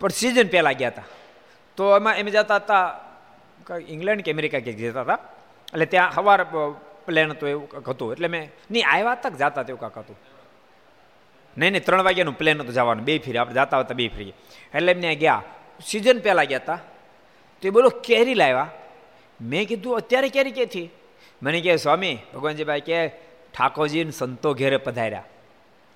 [0.00, 1.04] પણ સિઝન પહેલાં ગયા હતા
[1.76, 3.00] તો એમાં એમ જતા હતા
[3.88, 5.18] ઇંગ્લેન્ડ કે અમેરિકા ક્યાંક જતા હતા
[5.72, 6.44] એટલે ત્યાં સવાર
[7.06, 8.12] પ્લેન હતું એવું કંઈક હતું.
[8.12, 10.16] એટલે મેં, નહીં, આવ્યા તક જતા તેવું કાંક હતું.
[11.58, 13.04] નહીં નહીં, ત્રણ વાગ્યાનું પ્લેન હતું જવાનું.
[13.04, 14.32] બે ફરી, આપણે જતા હતા બે ફરી.
[14.74, 15.42] એટલે એમને ગયા.
[15.86, 16.78] સિઝન પહેલાં ગયા હતા
[17.62, 18.70] તો એ બોલો, કેરી લાવ્યા?
[19.40, 20.90] મેં કીધું, અત્યારે કેરી ક્યાંથી?
[21.42, 23.08] મને કહે, સ્વામી, ભગવાનજીભાઈ કે,
[23.54, 25.24] ઠાકોરજીને સંતો ઘેરે પધાર્યા.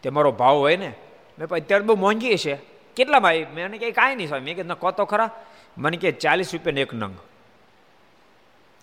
[0.02, 0.92] તે મારો ભાવ હોય ને,
[1.38, 2.54] મેં અત્યારે બહુ મોંઘી છે.
[2.96, 5.30] કેટલામાં આવી મેં કહે કાંઈ નહીં સ્વામી મેં કે કહો તો ખરા.
[5.78, 7.14] મને કે ચાલીસ રૂપિયાનો એક નંગ.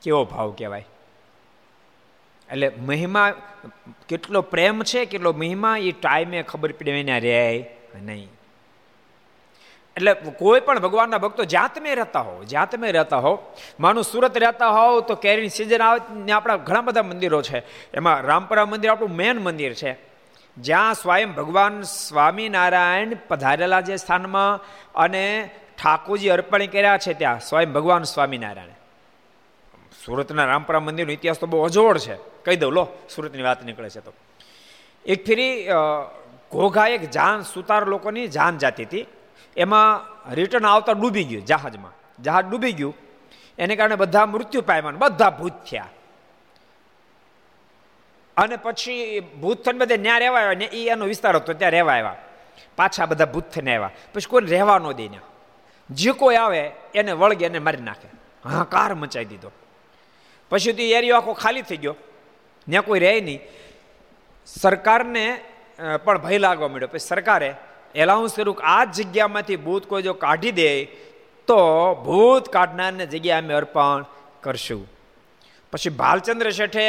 [0.02, 0.86] કેવો ભાવ કહેવાય?
[2.52, 3.32] એટલે મહિમા,
[4.10, 7.66] કેટલો પ્રેમ છે, કેટલો મહિમા, એ ટાઈમે ખબર પડે એના રહે
[8.02, 8.30] નહીં.
[9.96, 14.38] એટલે કોઈ પણ ભગવાનના ભક્તો જાતમે તમે રહેતા હો જાતમે તમે રહેતા હો માનું સુરત
[14.38, 17.60] રહેતા હોવ તો કેરીની સિઝન આવે ને આપણા ઘણા બધા મંદિરો છે.
[17.94, 20.15] એમાં રામપરા મંદિર આપણું મેન મંદિર છે.
[20.58, 24.60] જ્યાં સ્વયં ભગવાન સ્વામિનારાયણ પધારેલા જે સ્થાનમાં
[24.96, 25.52] અને
[25.84, 28.68] ઠાકોરજી અર્પણ કર્યા છે ત્યાં, સ્વયં ભગવાન સ્વામિનારાયણ.
[30.06, 32.16] સુરતના રામપરા મંદિરનો ઇતિહાસ તો બહુ અજોડ છે.
[32.16, 34.14] કહી દઉં, લો, સુરતની વાત નીકળે છે તો.
[35.06, 35.68] એક ફેરી
[36.52, 39.06] ઘોઘા એક જાન સુતાર લોકોની જાન જાતી હતી.
[39.58, 42.24] એમાં રિટર્ન આવતા ડૂબી ગયું જહાજમાં.
[42.24, 42.96] જહાજ ડૂબી ગયું.
[43.58, 45.88] એને કારણે બધા મૃત્યુ પામ્યા બધા ભૂત થયા.
[48.38, 52.16] અને પછી ભૂત બધે ત્યાં રહેવા આવ્યા ને એ એનો વિસ્તાર હતો, ત્યાં રહેવા આવ્યા.
[52.76, 53.92] પાછા બધા ભૂત થઈને આવ્યા.
[54.14, 55.10] પછી કોઈને રહેવા ન દે
[55.90, 58.08] જે કોઈ આવે, એને વળગે એને મારી નાખે.
[58.46, 59.52] હા, કાર મચાવી દીધો.
[60.50, 61.96] પછી તો એરિયો આખો ખાલી થઈ ગયો.
[62.70, 63.40] ત્યાં કોઈ રહે નહીં.
[64.46, 65.42] સરકારને
[66.04, 67.54] પણ ભય લાગવા મળ્યો પછી સરકારે
[67.96, 70.86] એલાઉન્સ કર્યું કે આ જગ્યામાંથી ભૂત કોઈ જો કાઢી દે,
[71.48, 71.60] તો
[72.06, 74.06] ભૂત કાઢનારને જગ્યા અમે અર્પણ
[74.42, 74.88] કરશું.
[75.72, 76.88] પછી ભાલચંદ્ર શેઠે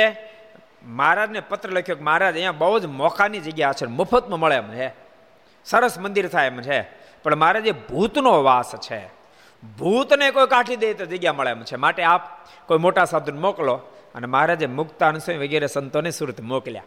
[0.86, 4.88] મહારાજને પત્ર લખ્યો કે મહારાજ, અહીંયા બહુ જ મોખાની જગ્યા છે, મફતમાં મળે એમ છે.
[5.64, 6.80] સરસ મંદિર થાય એમ છે.
[7.22, 9.00] પણ મહારાજ ભૂતનો વાસ છે,
[9.78, 11.76] ભૂતને કોઈ કાઢી દે તો જગ્યા મળે એમ છે.
[11.76, 12.22] માટે આપ
[12.66, 13.74] કોઈ મોટા સાધુને મોકલો
[14.14, 16.82] અને મહારાજે મુક્તાન સ્વામી વગેરે સંતોને સુરત મોકલ્યા.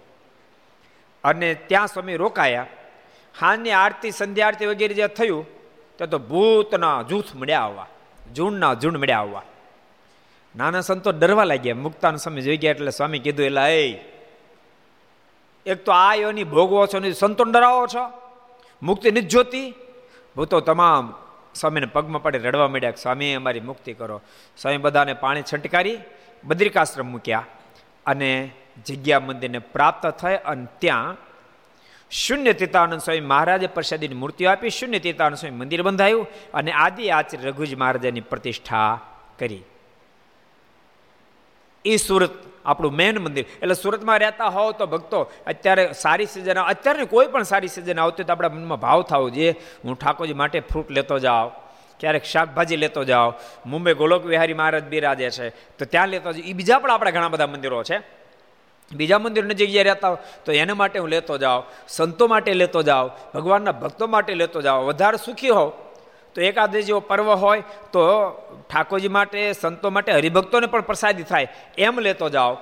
[1.24, 2.66] અને ત્યાં સ્વામી રોકાયા.
[3.42, 5.46] હાની આરતી, સંધ્યા આરતી વગેરે જે થયું,
[5.98, 7.88] તો તો ભૂતના જૂથ મળ્યા આવવા
[8.36, 9.42] ઝૂંડના ઝૂંડ મળ્યા આવવા
[10.60, 11.76] નાના સંતો ડરવા લાગ્યા.
[11.76, 13.88] મુક્તાન સ્વામી જોઈ ગયા એટલે સ્વામી કીધું એટલે એ,
[15.66, 17.12] એક તો આ યોની ભોગવો છો ને
[17.52, 18.04] ડરાવો છો?
[18.82, 19.74] મુક્તિ નથી જોતી?
[20.36, 21.14] ભૂતો તમામ
[21.56, 24.22] સ્વામીને પગમાં પડે રડવા માંડ્યા સ્વામી, અમારી મુક્તિ કરો.
[24.58, 25.98] સ્વામી બધાને પાણી છંટકારી,
[26.44, 27.46] બદ્રિકાશ્રમ મૂક્યા
[28.06, 28.52] અને
[28.86, 31.18] જગ્યા મંદિરને પ્રાપ્ત થાય અને ત્યાં
[32.12, 37.48] શૂન્ય તીતાનંદ સ્વામી મહારાજે પ્રસાદીની મૂર્તિઓ આપી, શૂન્ય તીતાનંદ સ્વામી મંદિર બંધાયું અને આદિ આચાર્ય
[37.48, 39.02] રઘુજી મહારાજાની પ્રતિષ્ઠા
[39.40, 39.62] કરી.
[41.86, 42.32] એ સુરત,
[42.66, 43.46] આપણું મેન મંદિર.
[43.62, 48.24] એટલે સુરતમાં રહેતા હોવ તો ભક્તો, અત્યારે સારી સિઝન અત્યારે કોઈ પણ સારી સિઝન આવતી
[48.24, 49.52] તો આપણા મનમાં ભાવ થવો જોઈએ.
[49.86, 51.52] હું ઠાકોરજી માટે ફ્રૂટ લેતો જાઉં
[52.00, 53.34] ક્યારેક શાકભાજી લેતો જાઓ
[53.66, 56.46] મુંબઈ ગોલોક વિહારી મહારાજ બિરાજે છે, તો ત્યાં લેતો જાઉં.
[56.46, 57.98] એ બીજા પણ આપણા ઘણા બધા મંદિરો છે.
[58.96, 61.64] બીજા મંદિર નજીક જગ્યાએ રહેતા હોય, તો એના માટે હું લેતો જાઉં.
[61.88, 63.12] સંતો માટે લેતો જાઉં.
[63.34, 64.86] ભગવાનના ભક્તો માટે લેતો જાઉં.
[64.86, 65.70] વધારે સુખી હોવ
[66.36, 68.02] તો એકાદે જેવો પર્વ હોય, તો
[68.70, 71.48] ઠાકોરજી માટે, સંતો માટે, હરિભક્તોને પણ પ્રસાદી થાય.
[71.78, 72.58] એમ લેતો જાઓ.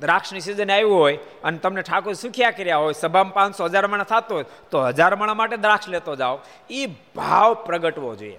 [0.00, 4.34] દ્રાક્ષની સિઝન આવ્યું હોય અને તમને ઠાકોર સુખ્યા કર્યા હોય, સભામાં પાંચસો હજાર માણા થતો
[4.34, 6.38] હોય, તો હજાર માણા માટે દ્રાક્ષ લેતો જાઓ.
[6.70, 6.86] એ
[7.16, 8.38] ભાવ પ્રગટવો જોઈએ.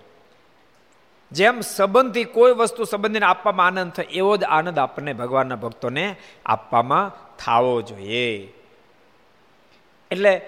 [1.31, 7.35] જેમ સંબંધી કોઈ વસ્તુ સંબંધીને આપવામાં આનંદ થાય, એવો જ આનંદ આપણને ભગવાનના ભક્તોને આપવામાં
[7.37, 8.53] થવો જોઈએ.
[10.11, 10.41] એટલે,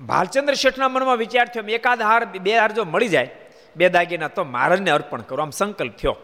[0.00, 3.30] ભાલચંદ્ર શેઠના મનમાં વિચાર થયો એકાદ હાર, બે હાર જો મળી જાય
[3.76, 5.42] બે દાગીના તો મહારાજને અર્પણ કરો.
[5.42, 6.16] આમ સંકલ્પ થયો.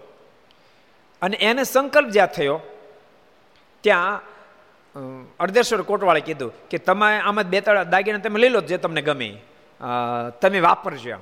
[1.22, 2.56] અને એને સંકલ્પ જ્યાં થયો,
[3.84, 4.28] ત્યાં
[5.40, 9.30] અર્ધેશ્વર કોટવાળે કીધું કે તમે આમાં બે ત્રણ દાગીના તમે લઈ લો જે તમને ગમે.
[10.40, 11.18] તમે વાપરજો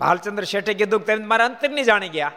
[0.00, 2.32] ભાલચંદ્ર શેઠે કીધું કે તમે મારા અંતરની જાણી ગયા.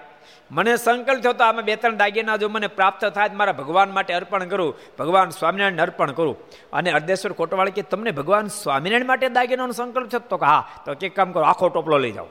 [0.51, 4.13] મને સંકલ્પ થયો તો આમાં બે ત્રણ દાગીના જો મને પ્રાપ્ત થાય મારા ભગવાન માટે
[4.13, 4.71] અર્પણ કરું.
[4.99, 6.35] ભગવાન સ્વામિનારાયણ અર્પણ કરું.
[6.73, 11.15] અને અર્ધેશ્વર કોટવાળી કે તમને ભગવાન સ્વામિનારાયણ માટે દાગીનાનો સંકલ્પ થયો તો હા, તો એક
[11.15, 12.29] કામ કરો, આખો ટોપલો લઈ જાઓ.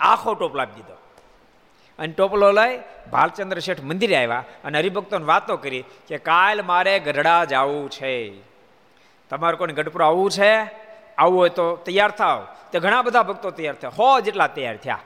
[0.00, 0.94] આખો ટોપલો આપી દીધો.
[1.98, 2.80] અને ટોપલો લઈ
[3.12, 8.40] ભાલચંદ્ર શેઠ મંદિરે આવ્યા અને હરિભક્તોને વાતો કરી કે કાલ મારે ગઢડા જવું છે.
[9.30, 10.56] તમારે કોને ગઢપુર આવવું છે?
[11.18, 13.90] આવવું હોય તો તૈયાર થાવ તે ઘણા બધા ભક્તો તૈયાર થયા.
[13.90, 14.98] હો જેટલા તૈયાર થયા.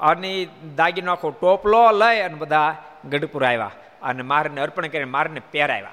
[0.00, 2.76] અને દાગીનો આખો ટોપલો લઈ અને બધા
[3.10, 3.70] ગઢપુર આવ્યા.
[4.02, 5.90] અને મારને અર્પણ કરીને મારને પહેરાવ્યા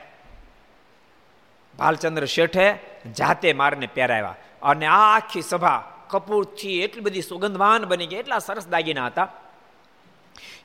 [1.77, 2.73] ભાલચંદ્ર શેઠે
[3.17, 8.67] જાતે મારને પહેરાવ્યા અને આ આખી સભા કપૂરથી એટલી બધી સુગંધવાન બની ગઈ એટલા સરસ
[8.67, 9.27] દાગીના હતા.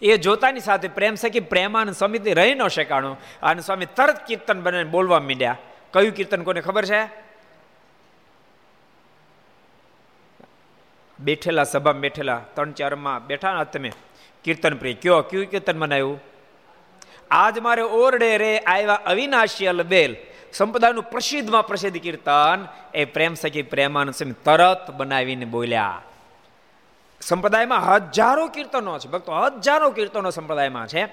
[0.03, 3.19] એ જોતાની સાથે પ્રેમ સખી પ્રેમાનંદ સ્વામી રહી ન શકાણું.
[3.43, 5.57] અને સ્વામી તરત કીર્તન બને બોલવા માંડ્યા.
[5.93, 7.31] કયું કીર્તન કોને ખબર છે?
[11.21, 13.93] બેઠેલા સભામાં બેઠેલા ત્રણ ચારમાં બેઠા ને તમે.
[14.45, 16.21] કીર્તન પ્રિય, કયો, કયું કીર્તન બનાવ્યું
[17.31, 20.17] આજ મારે ઓરડે રે આવ્યા અવિનાશી અલબેલ.
[20.53, 26.03] સંપદાનું પ્રસિદ્ધમાં પ્રસિદ્ધ કીર્તન એ પ્રેમ સખી પ્રેમાનંદ સ્વામી તરત બનાવીને બોલ્યા.
[27.21, 29.09] સંપ્રદાયમાં હજારો કીર્તનો છે.
[29.09, 31.07] ભક્તો, હજારો કીર્તનો સંપ્રદાયમાં છે.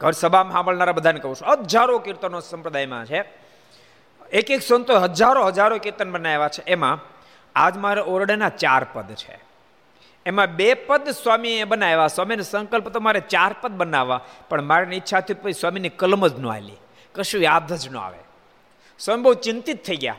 [0.00, 3.20] ઘર સભામાં સાંભળનારા બધાને કહું છું, હજારો કીર્તનો સંપ્રદાયમાં છે.
[4.32, 6.62] એક એક સંતો હજારો હજારો કીર્તન બનાવ્યા છે.
[6.62, 6.98] એમાં
[7.54, 9.38] આજ મારે ઓરડાના ચાર પદ છે.
[10.26, 12.06] એમાં બે પદ સ્વામીએ બનાવ્યા.
[12.06, 16.48] સ્વામીનો સંકલ્પ તો મારે ચાર પદ બનાવવા, પણ મારી ઈચ્છાથી પછી સ્વામીની કલમ જ ન
[16.48, 16.76] આલી
[17.14, 18.27] કશું યાદ જ ન આવે.
[18.98, 20.16] સ્વામી બહુ ચિંતિત થઈ ગયા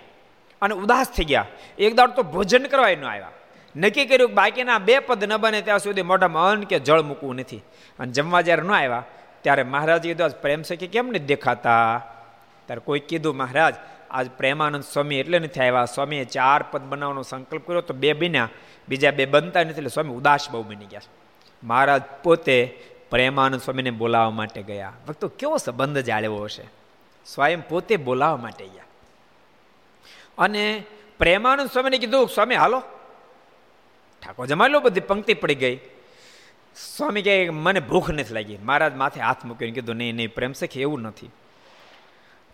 [0.61, 1.45] અને ઉદાસ થઈ ગયા.
[1.77, 3.31] એક દાડ તો ભોજન કરવા ન આવ્યા.
[3.75, 7.57] નક્કી કર્યું બાકીના બે પદ ન બને ત્યાં સુધી મોઢામાં અન્ન કે જળ મૂકવું નથી.
[7.99, 9.03] અને જમવા જ્યારે ન આવ્યા,
[9.41, 12.01] ત્યારે મહારાજ કીધું પ્રેમ સખી કેમ નથી દેખાતા?
[12.65, 13.75] ત્યારે કોઈ કીધું, મહારાજ,
[14.11, 15.85] આજ પ્રેમાનંદ સ્વામી એટલે નથી આવ્યા.
[15.85, 18.49] સ્વામીએ ચાર પદ બનાવવાનો સંકલ્પ કર્યો તો બે બન્યા.
[18.89, 21.01] બીજા બે બનતા નથી એટલે સ્વામી ઉદાસ બહુ બની ગયા
[21.63, 24.93] મહારાજ પોતે પ્રેમાનંદ સ્વામીને બોલાવવા માટે ગયા.
[25.07, 26.78] ભક્તો, કેવો સંબંધ જાળવ્યો હશે?
[27.33, 28.83] સ્વયં પોતે બોલાવવા માટે ગયા.
[30.37, 30.83] અને
[31.19, 32.83] પ્રેમાનંદ સ્વામીને કીધું, સ્વામી, હાલો.
[34.23, 35.79] ઠાકોર જમાઈ લો બધી પંક્તિ પડી ગઈ.
[36.97, 38.57] સ્વામી કહે, મને ભૂખ નથી લાગી.
[38.57, 41.29] મહારાજ માથે હાથ મૂક્યો કીધું, નહીં નહીં, પ્રેમ સખી એવું નથી.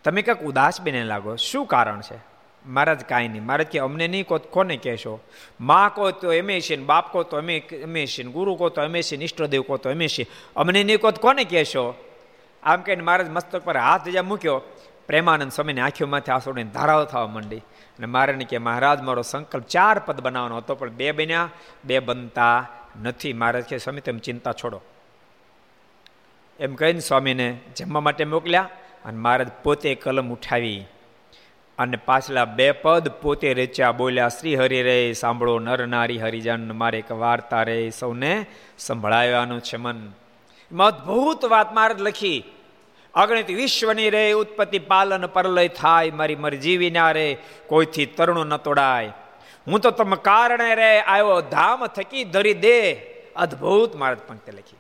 [0.03, 2.35] તમે કંઈક ઉદાસ બને લાગો, શું કારણ છે?
[2.65, 3.43] મહારાજ, કાંઈ નહીં.
[3.43, 5.19] મહારાજ કે અમને નહીં કહો કોને કહેશો?
[5.61, 9.01] મા કહો તો એમે છે બાપ કહો તો અમે અમે છીએ ગુરુ કહો તો અમે
[9.01, 11.95] છીએ ઈષ્ટદેવ કહો તો અમે છીએ અમને નહીં કહો કોને કહેશો?
[12.65, 14.62] આમ કહીને મહારાજ મસ્તક પર હાથ જ્યાં મૂક્યો.
[15.08, 17.58] પ્રેમાનંદ સ્વામીની આંખીઓમાંથી આંસુડીને ધારાઓ થવા માંડી.
[17.58, 21.49] અને મારે કે મહારાજ, મારો સંકલ્પ ચાર પદ બનાવવાનો હતો, પણ બે બન્યા,
[21.86, 22.67] બે બનતા
[23.04, 23.34] નથી.
[23.34, 24.82] મહારાજ કે સ્વામી, તમે ચિંતા છોડો.
[26.60, 28.69] એમ કહીને સ્વામીને જમવા માટે મોકલ્યા
[29.06, 30.86] અને મહારાજ પોતે કલમ ઉઠાવી
[31.78, 33.91] અને પાછલા બે પદ પોતે રેચ્યા.
[33.91, 38.45] બોલ્યા, શ્રી હરિ રે, સાંભળો, નર નારી હરિજન, મારે એક વાર્તા રે, સૌને
[38.78, 40.12] સંભળાવવાનું છે મન.
[40.80, 42.43] અદભુત વાત મહારાજ લખી.
[43.15, 49.12] અગણિત વિશ્વની રે, ઉત્પત્તિ પાલન પરલય થાય, મારી મરજી વિના રે, કોઈથી તરુણ ન તોડાય.
[49.67, 52.95] હું તો તમે કારણે રે આવ્યો ધામ થકી ધરી દે.
[53.36, 54.78] અદભુત મારા પંક્તિ લખી.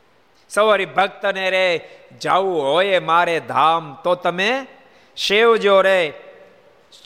[0.49, 1.89] સવારી ભક્તને રે,
[2.21, 4.65] જાવું હોય મારે ધામ, તો તમે
[5.15, 6.13] શેવજો રે.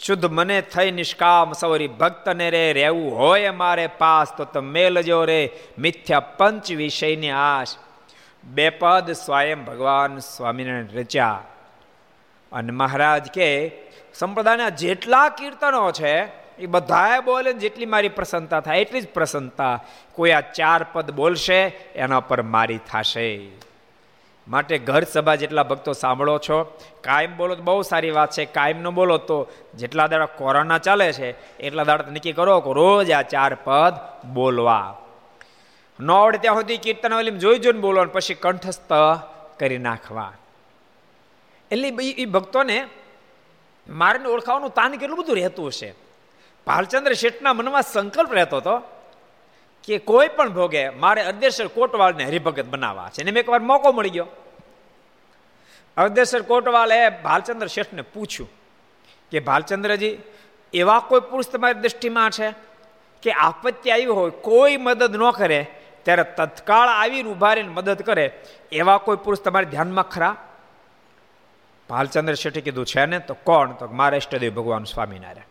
[0.04, 5.50] શુદ્ધ મને થઈ નિષ્કામ, સવરી ભક્તને રે, રહેવું હોય મારે પાસ, તો તમે મેલજો રે.
[5.78, 7.68] મિથ્યા પંચ વિષયની આશ.
[8.43, 11.41] બે પદ સ્વયં ભગવાન સ્વામિનારાયણ રચ્યા.
[12.52, 13.71] અને મહારાજ કે,
[14.13, 16.21] સંપ્રદાયના જેટલા કીર્તનો છે,
[16.56, 19.84] એ બધાએ બોલે જેટલી મારી પ્રસન્નતા થાય, એટલી જ પ્રસન્નતા.
[20.13, 21.62] કોઈ આ ચાર પદ બોલશે,
[21.95, 23.39] એના પર મારી થશે.
[24.47, 28.82] માટે ઘર સભા જેટલા ભક્તો સાંભળો છો, કાયમ બોલો તો બહુ સારી વાત છે, કાયમ
[28.82, 33.21] ન બોલો તો જેટલા દાડા કોરોના ચાલે છે, એટલા દાડા નક્કી કરો કે રોજ આ
[33.21, 33.93] ચાર પદ
[34.28, 34.97] બોલવા.
[36.00, 38.92] ન આવડે ત્યાં સુધી કીર્તન વલીમ જોઈ જોઈને બોલવાનું, પછી કંઠસ્થ
[39.60, 40.34] કરી નાખવા.
[41.72, 42.88] એટલે એ ભક્તોને
[43.90, 45.94] મારને ઓળખાવાનું તાન કેટલું બધું રહેતું હશે.
[46.68, 48.78] ભાલચંદ્ર શેઠના મનમાં સંકલ્પ રહેતો હતો
[49.84, 53.22] કે કોઈ પણ ભોગે મારે અર્ધેશ્વર કોટવાળને હરિભગત બનાવવા છે.
[53.22, 54.28] એને મેં એકવાર મોકો મળી ગયો.
[55.98, 58.50] અર્ધેશ્વર કોટવાલે ભાલચંદ્ર શેઠને પૂછ્યું
[59.32, 60.18] કે, ભાલચંદ્રજી,
[60.74, 62.50] એવા કોઈ પુરુષ તમારી દ્રષ્ટિમાં છે
[63.24, 65.68] કે આપત્તિ આવી હોય, કોઈ મદદ ન કરે
[66.04, 68.40] ત્યારે તત્કાળ આવીને ઊભા રહીને મદદ કરે,
[68.72, 70.36] એવા કોઈ પુરુષ તમારે ધ્યાનમાં ખરા?
[71.90, 73.20] ભાલચંદ્ર શેઠે કીધું, છે ને?
[73.20, 73.72] તો કોણ?
[73.72, 75.44] તો મારા ઇષ્ટદેવ ભગવાન સ્વામિનારાયણ.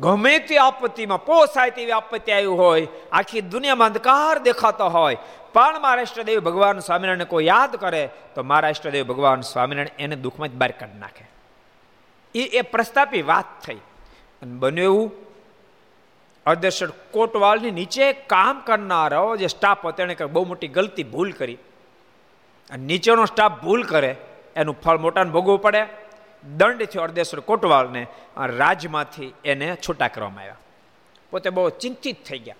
[0.00, 5.16] ગમે તે આપત્તિમાં, પોસાય તેવી આપત્તિ આવી હોય, આખી દુનિયામાં અંધકાર દેખાતો હોય,
[5.52, 10.48] પણ મારા ઇષ્ટદેવ ભગવાન સ્વામિનારાયણ કોઈ યાદ કરે, તો મારા ઇષ્ટદેવ ભગવાન સ્વામિનારાયણ એને દુઃખમાં
[10.48, 11.30] જ બહાર કાઢી નાખે.
[12.34, 13.74] એ એ પ્રસ્તાપી વાત થઈ.
[14.42, 15.25] અને બન્યું એવું
[16.46, 21.54] અર્ધેશ્વર કોટવાલની નીચે કામ કરનારો જે સ્ટાફ હતો એણે બહુ મોટી ગલતી ભૂલ કરી.
[22.70, 24.16] અને નીચેનો સ્ટાફ ભૂલ કરે,
[24.56, 25.86] એનું ફળ મોટાને ભોગવવું પડે.
[26.56, 28.06] દંડ થયો અર્ધેશ્વર કોટવાલને
[28.36, 30.56] રાજમાંથી એને છૂટા કરવામાં આવ્યા.
[31.30, 32.54] પોતે બહુ ચિંતિત થઈ ગયા.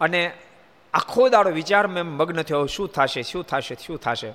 [0.00, 0.32] અને
[0.94, 4.34] આખો દાડો વિચારમાં એમ મગ્ન થયો શું થશે શું થશે શું થશે?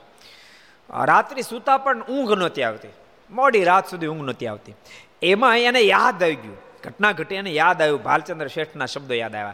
[1.03, 2.87] રાત્રિ સૂતા પણ ઊંઘ નહોતી આવતી.
[3.31, 4.73] મોડી રાત સુધી ઊંઘ નહોતી આવતી.
[5.21, 6.72] એમાં એને યાદ આવી ગયું.
[6.83, 9.53] ઘટના ઘટી એને યાદ આવ્યું, ભાલચંદ્ર શેઠના શબ્દો યાદ આવ્યા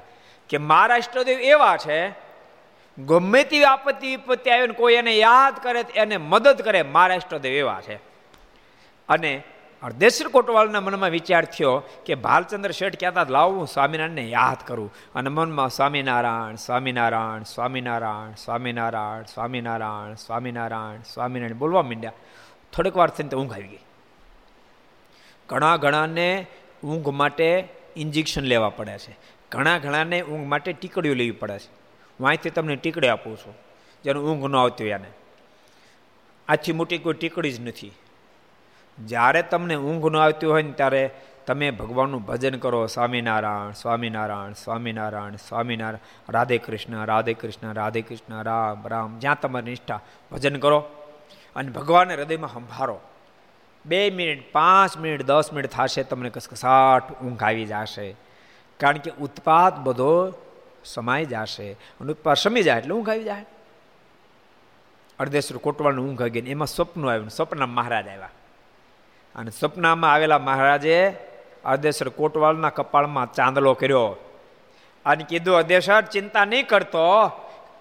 [0.50, 2.10] કે મારા ઇષ્ટદેવ એવા છે,
[3.06, 7.52] ગમે તેવી આપત્તિ વિપત્તિ આવે ને કોઈ એને યાદ કરે, એને મદદ કરે મારા ઇષ્ટદેવ
[7.52, 7.96] એવા છે.
[9.10, 9.44] અને
[9.84, 14.94] અર્ધેશ્વર કોટવાલના મનમાં વિચાર થયો કે ભાલચંદ્ર શેઠ કહેતા લાવું સ્વામિનારાયણને યાદ કરું.
[15.16, 22.12] અને મનમાં સ્વામિનારાયણ સ્વામિનારાયણ સ્વામિનારાયણ સ્વામિનારાયણ સ્વામિનારાયણ સ્વામિનારાયણ સ્વામિનારાયણ બોલવા માંડ્યા.
[22.74, 23.80] થોડીક વાર થઈને ઊંઘ આવી ગઈ.
[25.50, 26.48] ઘણા ઘણાને
[26.84, 29.18] ઊંઘ માટે ઇન્જેક્શન લેવા પડે છે.
[29.52, 31.72] ઘણા ઘણાને ઊંઘ માટે ટીકડીઓ લેવી પડે છે.
[32.20, 33.56] હું તમને ટીકડી આપું છું.
[34.04, 35.08] જેને ઊંઘ ન આવતી હોય એને.
[36.48, 37.92] આથી મોટી કોઈ ટીકડી જ નથી.
[39.06, 41.12] જ્યારે તમને ઊંઘ ન આવતી હોય ને ત્યારે
[41.48, 48.88] તમે ભગવાનનું ભજન કરો, સ્વામિનારાયણ સ્વામિનારાયણ સ્વામિનારાયણ સ્વામિનારાયણ, રાધે કૃષ્ણ રાધે કૃષ્ણ રાધે કૃષ્ણ, રામ
[48.88, 50.00] રામ, જ્યાં તમારી નિષ્ઠા.
[50.32, 50.80] ભજન કરો
[51.56, 53.00] અને ભગવાનને હૃદયમાં સંભારો.
[53.86, 58.16] બે મિનિટ, પાંચ મિનિટ, દસ મિનિટ થશે, તમને કસકસાટ ઊંઘ આવી જશે.
[58.80, 60.34] કારણ કે ઉત્પાદ બધો
[60.86, 61.72] સમાઈ જશે.
[61.72, 63.46] અને ઉત્પાદ સમી જાય એટલે ઊંઘ આવી જાય.
[65.20, 68.30] અર્ધેશ્વર કોટવાળનું ઊંઘ આવી ગઈ એમાં સ્વપ્ન આવ્યું સ્વપ્ન મહારાજ આવ્યા.
[69.36, 71.18] અને સ્વપ્નમાં આવેલા મહારાજે
[71.66, 74.16] અર્ધેશ્વર કોટવાલના કપાળમાં ચાંદલો કર્યો.
[75.06, 77.28] અને કીધું અદેશર ચિંતા નહીં કરતો.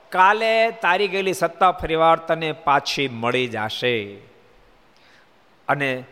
[0.08, 4.18] કાલે તારી ગયેલી સત્તા ફરીવાર તને પાછી મળી જશે.
[5.68, 6.04] અને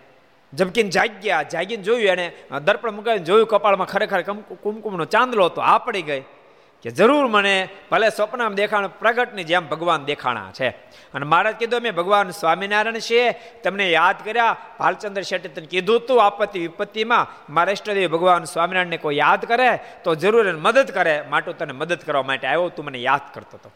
[0.52, 2.32] જબકીને જાગ્યા, જાગીને જોયું એને
[2.64, 4.22] દર્પણ મુકાવીને જોયું કપાળમાં ખરેખર
[4.62, 6.24] કુમકુમનો ચાંદલો હતો, આ પડી ગઈ
[6.84, 10.68] કે જરૂર મને ભલે સ્વપ્નમાં દેખાણ પ્રગટની જેમ ભગવાન દેખાણા છે.
[11.14, 13.32] અને મહારાજ કીધું મેં ભગવાન સ્વામિનારાયણ છે
[13.64, 19.16] તમને યાદ કર્યા, ભાલચંદ્ર શેટ્ટી તને કીધું તું, આપત્તિ વિપત્તિમાં મારા ઇષ્ટદેવ ભગવાન સ્વામિનારાયણને કોઈ
[19.16, 22.98] યાદ કરે, તો જરૂર એને મદદ કરે, માટે તને મદદ કરવા માટે આવ્યો, તું મને
[22.98, 23.70] યાદ કરતો હતો.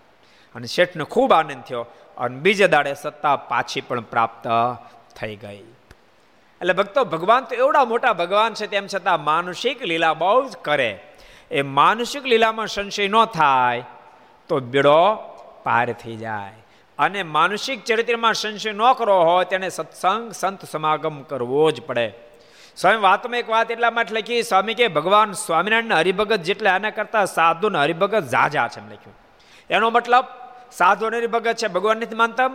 [0.55, 1.87] અને શેઠને ખૂબ આનંદ થયો,
[2.19, 4.47] અને બીજે દાડે સત્તા પાછી પણ પ્રાપ્ત.
[5.21, 5.63] થઈ ગઈ.
[6.61, 10.99] એટલે ભક્તો, ભગવાન તો એવડા મોટા ભગવાન છે, તેમ છતાં માનસિક લીલા બહુ જ કરે.
[11.51, 13.85] એ માનસિક લીલામાં સંશય ન થાય,
[14.49, 15.15] તો બેડો
[15.65, 16.53] પાર થઈ જાય.
[16.99, 22.13] અને માનસિક ચરિત્રમાં સંશય ન કરવો હોય, તેને સત્સંગ, સંત સમાગમ કરવો જ પડે.
[22.77, 27.25] સ્વામી, વાતમાં એક વાત એટલા માટે લખી, સ્વામી કે, ભગવાન સ્વામિનારાયણ હરિભગત જેટલા આના કરતા
[27.25, 29.15] સાધુ ને હરિભગત ઝાઝા છે, એમ લખ્યું.
[29.71, 30.25] એનો મતલબ,
[30.73, 32.51] સાધુ હરિભગત છે, ભગવાન નથી માનતા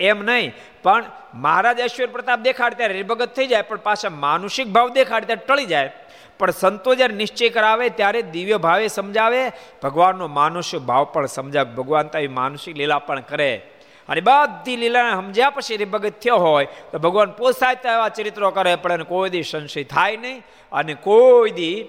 [0.00, 1.04] એમ નહીં, પણ
[1.34, 5.66] મહારાજ ઐશ્વર્ય પ્રતાપ દેખાડ ત્યારે હરિભગત થઈ જાય, પણ પાછા માનુષિક ભાવ દેખાડ ત્યારે ટળી
[5.66, 5.92] જાય.
[6.38, 12.08] પણ સંતો જ્યારે નિશ્ચય કરાવે ત્યારે દિવ્ય ભાવે સમજાવે, ભગવાનનો માનુષ્ય ભાવ પણ સમજાવે, ભગવાન
[12.08, 13.62] તો માનુષિક લીલા પણ કરે.
[14.08, 19.02] અને બધી લીલાને સમજ્યા પછી હરિભગત થયો હોય, તો ભગવાન પોસાય એવા ચરિત્રો કરે, પણ
[19.02, 21.86] કોઈ દી સંશય થાય નહીં, અને કોઈ દી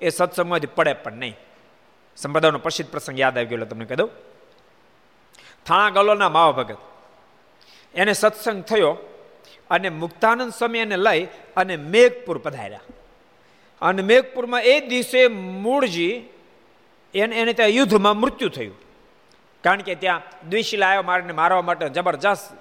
[0.00, 1.36] એ સત્સંગમાંથી પડે પણ નહીં.
[2.16, 4.10] સંપ્રદાયનો પ્રસિદ્ધ પ્રસંગ યાદ આવી ગયો તમને કહી દઉં.
[5.66, 6.78] થાણા ગલોના માવા ભગત
[7.94, 8.96] એને સત્સંગ થયો
[9.70, 11.24] અને મુક્તાનંદ સ્વામી એને લઈ
[11.56, 12.80] અને મેઘપુર પધાર્યા.
[13.82, 16.24] અને મેઘપુરમાં એ દિવસે મૂળજી
[17.14, 18.76] એને એને ત્યાં યુદ્ધમાં મૃત્યુ થયું.
[19.64, 22.56] કારણ કે ત્યાં દ્વિશીલા આવ્યો મારને મારવા માટે જબરજસ્ત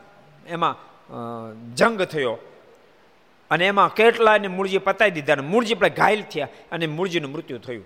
[0.48, 0.76] એમાં
[1.76, 2.38] જંગ થયો.
[3.52, 7.86] અને એમાં કેટલાને મૂળજી પતાવી દીધા અને મૂળજી પણ ઘાયલ થયા અને મૂળજીનું મૃત્યુ થયું.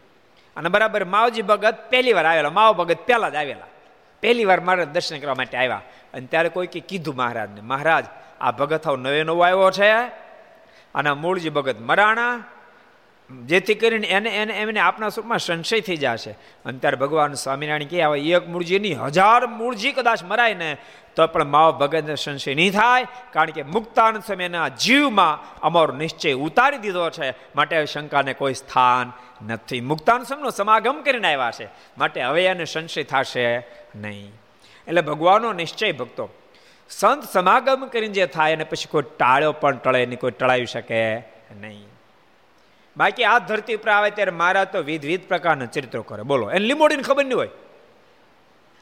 [0.56, 2.50] અને બરાબર માવજી ભગત પહેલી વાર આવેલા.
[2.50, 3.68] માવ ભગત પહેલા જ આવેલા.
[4.22, 5.82] પહેલી વાર મારા દર્શન કરવા માટે આવ્યા.
[6.14, 8.06] અને ત્યારે કોઈ કીધું મહારાજને, મહારાજ,
[8.42, 9.92] આ ભગત હાવ નવે નવો આવ્યો છે,
[10.96, 12.44] અને મૂળજી ભગત મરાણા
[13.46, 16.32] જેથી કરીને એને એને એમને આપના સ્વરૂપમાં સંશય થઈ જશે.
[16.66, 20.78] અને ત્યારે ભગવાન સ્વામિનારાયણ કહે, આવે એક મૂળજીની હજાર મૂળજી કદાચ મરાય ને,
[21.16, 26.78] તો પણ માવ ભગતને સંશય નહીં થાય, કારણ કે મુક્તાનંદ સમયના જીવમાં અમારો નિશ્ચય ઉતારી
[26.78, 27.34] દીધો છે.
[27.56, 29.12] માટે શંકાને કોઈ સ્થાન
[29.54, 29.82] નથી.
[29.82, 31.70] મુક્તાન સમનો સમાગમ કરીને આવ્યા છે.
[31.98, 33.58] માટે હવે એને સંશય થશે
[33.96, 34.32] નહીં.
[34.88, 36.30] એટલે ભગવાનનો નિશ્ચય, ભક્તો,
[36.90, 41.18] સંત સમાગમ કરીને જે થાય અને પછી કોઈ ટાળ્યો પણ ટળે નહીં, કોઈ ટળાવી શકે
[41.62, 41.91] નહીં.
[42.98, 46.24] બાકી આ ધરતી ઉપર આવે ત્યારે મારા તો વિધ વિધ પ્રકારના ચરિત્રો કરે.
[46.24, 46.52] બોલો.
[46.52, 47.50] એને લીમોડીને ખબર નહીં હોય.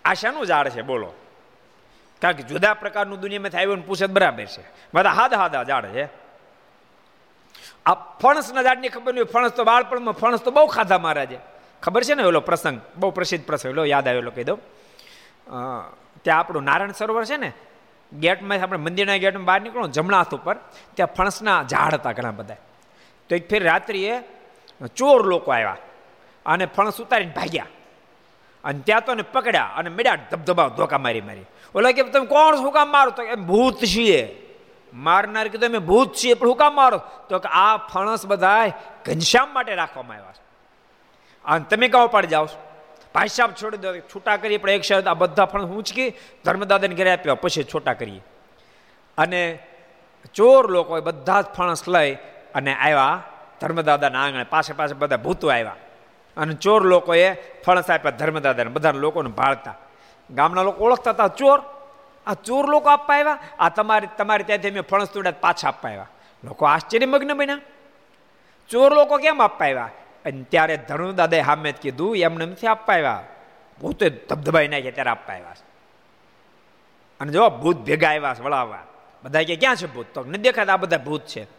[0.05, 0.81] આ શાનું ઝાડ છે?
[0.81, 1.13] બોલો.
[2.21, 4.63] કારણ કે જુદા પ્રકારનું દુનિયામાં આવ્યું પૂછે બરાબર છે.
[4.93, 6.05] બધા હાદા હાદા ઝાડ છે.
[7.85, 11.39] આ ફણસના ઝાડની ખબર નહીં ફણસ તો બાળપણમાં, ફણસ તો બહુ ખાધા મહારાજે.
[11.81, 12.81] ખબર છે ને ઓલો પ્રસંગ?
[12.97, 13.71] બહુ પ્રસિદ્ધ પ્રસંગ.
[13.71, 14.59] એલો યાદ આવેલો કહી દઉં.
[16.21, 17.53] ત્યાં આપણું નારાયણ સરોવર છે ને
[18.19, 20.55] ગેટમાં આપણે મંદિરના ગેટમાં બહાર નીકળો જમણા હાથ ઉપર,
[20.93, 22.55] ત્યાં ફણસના ઝાડ હતા ઘણા બધા.
[23.29, 24.19] તો એક ફેર રાત્રિએ
[24.95, 25.77] ચોર લોકો આવ્યા
[26.45, 27.65] અને ફણસ ઉતારીને ભાગ્યા.
[28.63, 31.45] અને ત્યાં તો પકડ્યા અને મેળ્યા ધબધબા ધોકા મારી મારી.
[31.75, 33.11] ઓલા કે તમે કોણ શું કામ મારો?
[33.11, 34.45] તો એમ ભૂત છીએ.
[34.93, 37.01] મારનાર કીધું, અમે ભૂત છીએ, પણ હું કામ મારો?
[37.29, 38.67] તો કે આ ફણસ બધા
[39.05, 40.43] ઘનશ્યામ માટે રાખવામાં આવ્યા છે.
[41.45, 42.45] અને તમે કહો પાડી જાઓ
[43.15, 46.13] ભાઈ છોડી દો છૂટા કરીએ, પણ એક શરત, આ બધા ફણસ ઉંચકી
[46.45, 48.21] ધર્મદાદાને ઘરે આપ્યા, પછી છોટા કરીએ.
[49.17, 49.59] અને
[50.33, 52.17] ચોર લોકો બધા જ ફણસ લઈ
[52.55, 53.23] અને આવ્યા
[53.61, 55.75] ધર્મદાદાના આંગણે પાસે પાસે બધા ભૂતો આવ્યા
[56.37, 57.33] અને ચોર લોકોએ
[57.65, 59.75] ફણસ આપ્યા ધર્મદાદાને બધા લોકોને ભાળતા.
[60.31, 61.59] ગામના લોકો ઓળખતા હતા, ચોર.
[62.27, 66.07] આ ચોર લોકો આપવા આવ્યા આ તમારે, તમારી ત્યાંથી મેં ફણસ તોડ્યા પાછા આપવા આવ્યા
[66.43, 67.59] લોકો આશ્ચર્યમગ્ન બન્યા.
[68.69, 69.89] ચોર લોકો કેમ આપવા આવ્યા
[70.25, 73.23] અને ત્યારે ધર્મદાદાએ હામે કીધું, એમને નથી આપવા આવ્યા
[73.81, 75.55] ભૂતે ધબધબાઈ નાખ્યા, ત્યારે આપવા આવ્યા
[77.19, 78.83] અને જો ભૂત ભેગા આવ્યા છે, વળાવવા.
[79.23, 80.05] બધા કે, ક્યાં છે ભૂત?
[80.13, 81.58] તો નથી દેખાતા, આ બધા ભૂત છે.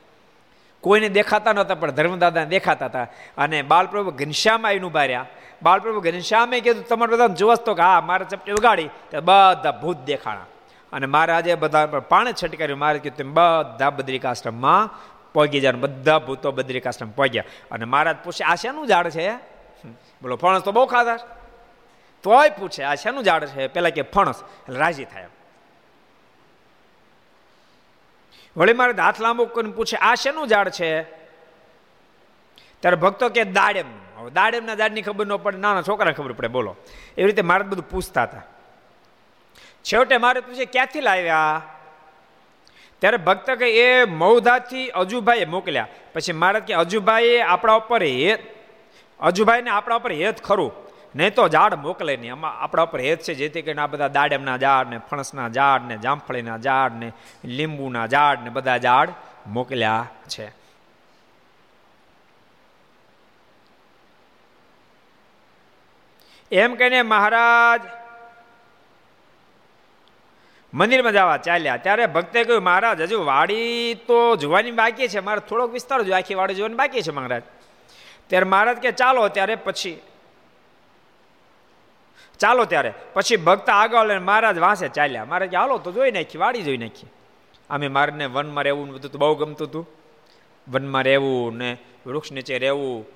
[0.81, 3.07] કોઈને દેખાતા નહોતા, પણ ધર્મદાદાને દેખાતા હતા.
[3.39, 5.27] અને બાલપ્રભુ ઘનશ્યામ આવીને ઊભા રહ્યા.
[5.63, 8.89] બાલપ્રભુ ઘનશ્યામે કીધું, તમારે બધા જોવાસ તો કે હા, મારે ચપટી ઉગાડી.
[9.11, 10.47] તો બધા ભૂત દેખાણા.
[10.93, 14.91] અને મહારાજે બધા પાણી છટકાર્યું મારે કીધું, તેમ બધા બદ્રિકાશ્રમમાં
[15.33, 19.33] પહોંચી જાય બધા ભૂતો બદ્રિકાશ્રમ પહોંચ્યા અને મહારાજ પૂછે, આ શેનું ઝાડ છે?
[20.23, 21.17] બોલો, ફણસ તો બહુ ખાધા
[22.23, 23.69] તોય પૂછે, આ શેનું ઝાડ છે?
[23.69, 24.43] પેલા કે, ફણસ.
[24.43, 25.27] એટલે રાજી થાય.
[28.61, 31.03] વળી મારે હાથ લાંબો કરીને પૂછે, આ શેનું ઝાડ છે?
[32.81, 33.87] ત્યારે ભક્તો કે દાડેમ.
[34.35, 36.77] દાડેમના ઝાડની ખબર ન પડે નાના છોકરાને ખબર પડે, બોલો.
[37.19, 38.43] એવી રીતે મારે બધું પૂછતા હતા.
[39.85, 41.63] છેવટે મારે પૂછે, ક્યાંથી લાવ્યા?
[42.99, 45.89] ત્યારે ભક્ત કે એ મૌધાથી અજુભાઈએ મોકલ્યા.
[46.15, 48.41] પછી મહારાજ કે અજુભાઈએ આપણા ઉપર હેત,
[49.21, 50.90] અજુભાઈને આપણા ઉપર હેત ખરું.
[51.17, 52.33] નહીં તો ઝાડ મોકલે નહીં.
[52.33, 55.97] આમાં આપણા ઉપર હેત છે, જેથી કરીને આ બધા દાડમના ઝાડ ને ફણસના ઝાડ ને
[55.97, 57.13] જામફળીના ઝાડ ને
[57.45, 59.09] લીંબુના ઝાડ ને બધા ઝાડ
[59.47, 60.61] મોકલ્યા છે.
[66.53, 67.81] એમ કહીને મહારાજ
[70.75, 71.77] મંદિરમાં જવા ચાલ્યા.
[71.77, 75.21] ત્યારે ભક્તે કહ્યું, મહારાજ, હજુ વાડી તો જોવાની બાકી છે.
[75.21, 77.43] મારે થોડોક વિસ્તાર જો આખી વાડી જોવાની બાકી છે, મહારાજ.
[78.27, 80.03] ત્યારે મહારાજ કે, ચાલો, ત્યારે પછી.
[82.41, 82.93] ચાલો ત્યારે.
[83.15, 85.25] પછી ભક્ત આગળ મહારાજ વાંસે ચાલ્યા.
[85.25, 87.07] મહારાજ હાલો, તો જોઈ નાખી, વાડી જોઈ નાખી.
[87.71, 89.91] અમે મારને વનમાં રહેવું બધું બહુ ગમતું હતું.
[90.69, 91.77] વનમાં રહેવું ને
[92.07, 93.07] વૃક્ષ નીચે રહેવું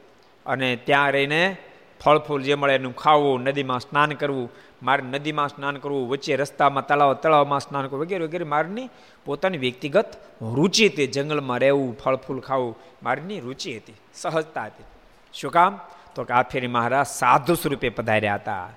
[0.46, 1.56] અને ત્યાં રહીને
[2.04, 4.52] ફળ ફૂલ જે મળે એનું ખાવું, નદીમાં સ્નાન કરવું,
[4.82, 8.88] મારે નદીમાં સ્નાન કરવું, વચ્ચે રસ્તામાં, તળાવ, તળાવમાં સ્નાન કરવું, વગેરે વગેરે મારની
[9.24, 10.06] પોતાની વ્યક્તિગત
[10.42, 11.06] રુચિ હતી.
[11.06, 13.94] જંગલમાં રહેવું ફળ ફૂલ ખાવું, મારની રુચિ હતી.
[14.14, 14.84] સહજતા હતી.
[15.32, 15.80] શું કામ?
[16.14, 18.70] તો કે આ ફેરી મહારાજ સાધુ સ્વરૂપે પધાર્યા હતા.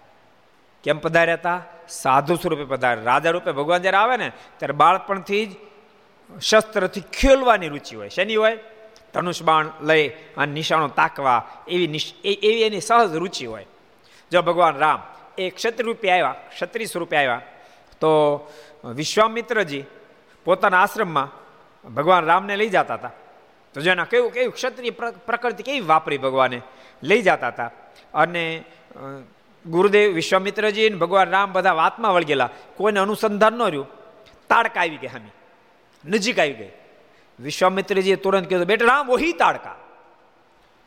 [0.84, 1.60] કેમ પધાર્યા હતા?
[1.90, 5.52] સાધુ સ્વરૂપે પધાર રાજા રૂપે ભગવાન જ્યારે આવે ને, ત્યારે બાળપણથી જ
[6.42, 8.10] શસ્ત્રથી ખેલવાની રુચિ હોય.
[8.10, 8.58] શેની હોય?
[9.14, 10.06] ધનુષ બાણ લઈ
[10.38, 13.66] અને નિશાણો તાકવા એવી એવી એની સહજ રુચિ હોય.
[14.32, 15.02] જો ભગવાન રામ
[15.38, 17.42] એ ક્ષત્રિરૂપે આવ્યા ક્ષત્રિય સ્વરૂપે આવ્યા,
[18.02, 18.10] તો
[18.96, 19.86] વિશ્વામિત્રજી
[20.46, 21.30] પોતાના આશ્રમમાં
[21.90, 23.16] ભગવાન રામને લઈ જતા હતા.
[23.76, 24.94] તો જેના કેવું કેવું ક્ષત્રિય
[25.28, 26.60] પ્રકૃતિ કેવી વાપરી ભગવાને?
[27.04, 27.72] લઈ જતા હતા.
[28.14, 28.44] અને
[29.66, 32.50] ગુરુદેવ વિશ્વામિત્રજી ભગવાન રામ બધા વાતમાં વળગેલા.
[32.76, 33.88] કોઈને અનુસંધાન ન રહ્યું.
[34.50, 35.32] તાડકા આવી ગઈ હામી.
[36.10, 36.70] નજીક આવી ગઈ.
[37.40, 39.76] વિશ્વામિત્રજીએ તુરંત કીધું, બેટા રામ, ઓહી તાડકા.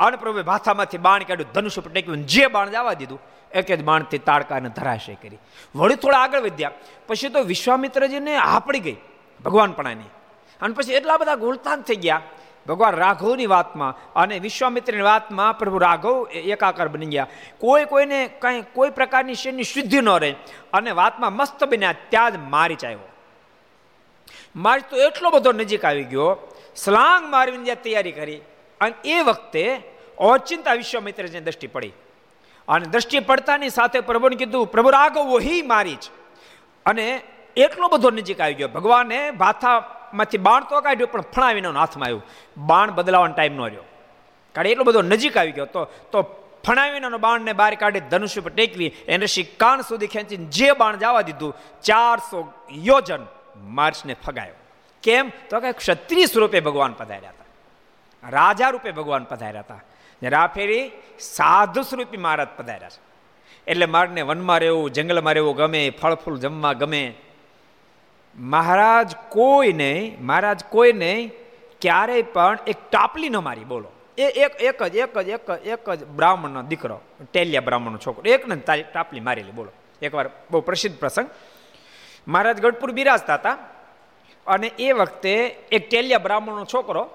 [0.01, 3.21] અને પ્રભુએ ભાથામાંથી બાણ કાઢ્યું ધનુષ ઉપર ટેક્યું, જે બાણ જવા દીધું
[3.53, 5.39] એક જ બાણથી તાડકાને ધરાશય કરી.
[5.75, 6.71] વળી થોડા આગળ વધ્યા.
[7.07, 8.97] પછી તો વિશ્વામિત્રજીને આપડી ગઈ
[9.45, 10.05] ભગવાનપણાની
[10.62, 12.23] અને પછી એટલા બધા ગુલતાન થઈ ગયા
[12.68, 17.26] ભગવાન રાઘવની વાતમાં અને વિશ્વામિત્રની વાતમાં પ્રભુ રાઘવ એકાકાર બની ગયા.
[17.58, 20.34] કોઈ કોઈને કંઈ, કોઈ પ્રકારની શેરની શુદ્ધિ ન રહે
[20.72, 23.08] અને વાતમાં મસ્ત બન્યા ત્યાં જ મારી ચાવ્યો
[24.56, 28.36] મારી તો એટલો બધો નજીક આવી ગયો, સ્લાંગ મારવીને જ્યાં તૈયારી કરી
[28.80, 29.82] અને એ વખતે
[30.18, 31.92] ઓચિંતા વિશ્વામિત્રની દ્રષ્ટિ પડી.
[32.68, 36.11] અને દ્રષ્ટિ પડતાની સાથે પ્રભુને કીધું, પ્રભુ રાઘવ, વહી મારી જ.
[36.86, 37.20] અને
[37.56, 38.68] એટલો બધો નજીક આવી ગયો.
[38.68, 42.22] ભગવાને ભાથા માંથી બાણ તો કાઢ્યું, પણ ફણાવીને હાથમાં આવ્યું.
[42.56, 43.82] બાણ બદલાવાનો ટાઈમ ન રહ્યો.
[44.52, 45.64] કારણ એટલો બધો નજીક આવી ગયો.
[45.64, 46.22] તો તો
[46.66, 49.42] ફણાવીનાનો બાણને બહાર કાઢી ધનુષ્ય ઉપર ટેકવી, એને ઋષિ
[49.88, 54.54] સુધી ખેંચીને જે બાણ જવા દીધું, ચારસો યોજન માર્ચને ફગાયો.
[55.02, 55.32] કેમ?
[55.50, 57.44] તો કે ક્ષત્રિય સ્વરૂપે ભગવાન પધાર્યા હતા.
[58.30, 59.80] રાજા રૂપે ભગવાન પધાર્યા હતા.
[60.22, 60.90] રાફેરી
[61.20, 63.11] સાધુ સ્વરૂપી મહારાજ પધાર્યા છે.
[63.66, 67.14] એટલે માર્ગને વનમાં રહેવું, જંગલમાં રહેવું ગમે, ફળ ફૂલ જમવા ગમે
[68.37, 71.33] મહારાજ કોઈ નહીં, મહારાજ કોઈ નહીં,
[71.81, 73.89] ક્યારેય પણ એક ટાપલી ન મારી, બોલો.
[74.18, 77.01] એ એક એક જ એક જ, એક એક જ બ્રાહ્મણનો દીકરો,
[77.33, 78.22] ટેલિયા બ્રાહ્મણનો છોકરો.
[78.22, 79.72] એક ને ટાપલી મારેલી બોલો.
[80.03, 81.28] એકવાર બહુ પ્રસિદ્ધ પ્રસંગ.
[82.28, 83.57] મહારાજ ગઢપુર બિરાજતા હતા
[84.47, 85.33] અને એ વખતે
[85.72, 87.11] એક ટેલિયા બ્રાહ્મણનો છોકરો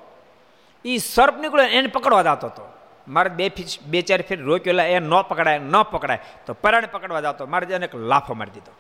[0.85, 2.73] એ સર્પ નીકળ્યો એને પકડવા જતો હતો.
[3.07, 6.19] મારે બે ફીટ બે ચાર ફીટ રોક્યો એ ન પકડાય ન પકડાય.
[6.45, 7.45] તો પરાણે પકડવા જતો.
[7.45, 8.71] મારે એને લાફો મારી દીધો.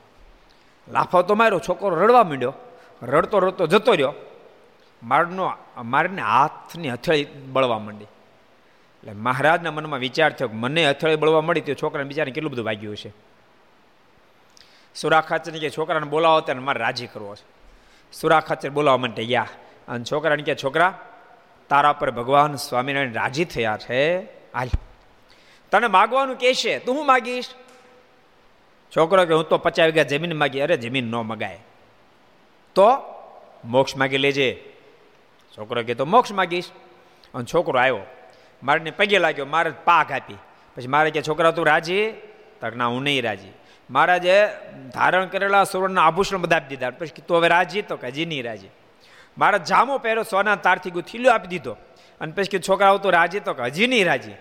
[0.87, 2.53] લાફો તો માર્યો, છોકરો રડવા માંડ્યો.
[3.03, 4.13] રડતો રડતો જતો રહ્યો.
[5.03, 8.03] મારનો, મારને હાથની હથેળી બળવા માંડી.
[8.03, 12.65] એટલે મહારાજના મનમાં વિચાર થયો કે મને હથેળી બળવા મળી તો છોકરાને બિચારાને કેટલું બધું
[12.65, 13.13] વાગ્યું છે
[14.95, 17.45] સુરાખાચરને કે છોકરાને બોલાવો ત્યારે મારે રાજી કરવો છે.
[18.13, 19.47] સુરાખાચર બોલાવવા માટે ગયા.
[19.87, 20.99] અને છોકરાને કે, છોકરા,
[21.69, 24.23] તારા પર ભગવાન સ્વામિનારાયણ રાજી થયા છે.
[24.23, 24.67] હાલ.
[25.71, 27.49] તને માગવાનું કહેશે તું હું માગીશ?
[28.95, 31.59] છોકરો કે હું તો પચાસ વીઘા જમીન માગી, અરે જમીન ન મગાય.
[32.75, 32.97] તો
[33.65, 34.63] મોક્ષ માગી લેજે.
[35.57, 36.69] છોકરો કે તો મોક્ષ માગીશ.
[37.33, 37.99] અને છોકરો આવ્યો.
[38.63, 40.33] મારે પગે લાગ્યો, મારે પાક આપી.
[40.75, 42.11] પછી મારે કે, છોકરા, તું રાજી?
[42.61, 43.47] તક ના, હું નહીં રાજી.
[43.89, 44.47] મહારાજે
[44.93, 46.89] ધારણ કરેલા સુવર્ણના આભૂષણ બધા આપી દીધા.
[46.89, 47.81] પછી તું હવે રાજી?
[47.81, 48.67] તો કે, હજી નહીં રાજી.
[49.37, 51.77] મારા જામો પહેરો સોના તારથી ગુથીલ્યો આપી દીધો.
[52.21, 53.39] અને પછી કે છોકરાઓ તો રાજી?
[53.39, 54.31] તો કે, હજી નહીં રાજી.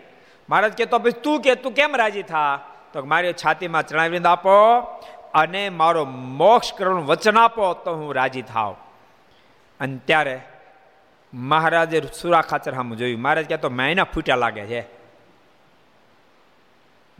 [0.48, 2.60] મહારાજ કે, તો પછી તું કે, તું કેમ રાજી થા?
[2.94, 4.80] તો મારી છાતીમાં ચણાવીને આપો
[5.34, 8.76] અને મારો મોક્ષ કરવાનું વચન આપો તો હું રાજી થાવ.
[9.80, 10.40] અને ત્યારે
[11.34, 13.20] મહારાજે સુરા ખાચર સામે જોયું.
[13.20, 14.86] મહારાજ કહે, તો મહિના ફૂટ્યા લાગે છે.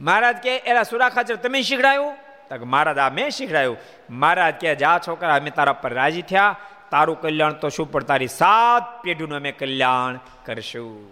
[0.01, 2.15] મહારાજ કે એલા સુરા ખાચર તમે શીખડાયું?
[2.49, 3.77] તો મહારાજ, આ મેં શીખડાયું.
[4.11, 6.57] મહારાજ કે જા છોકરા, અમે તારા પર રાજી થયા.
[6.91, 7.93] તારું કલ્યાણ તો શું?
[7.93, 11.09] પણ તારી સાત પેઢીનું અમે કલ્યાણ કરશું.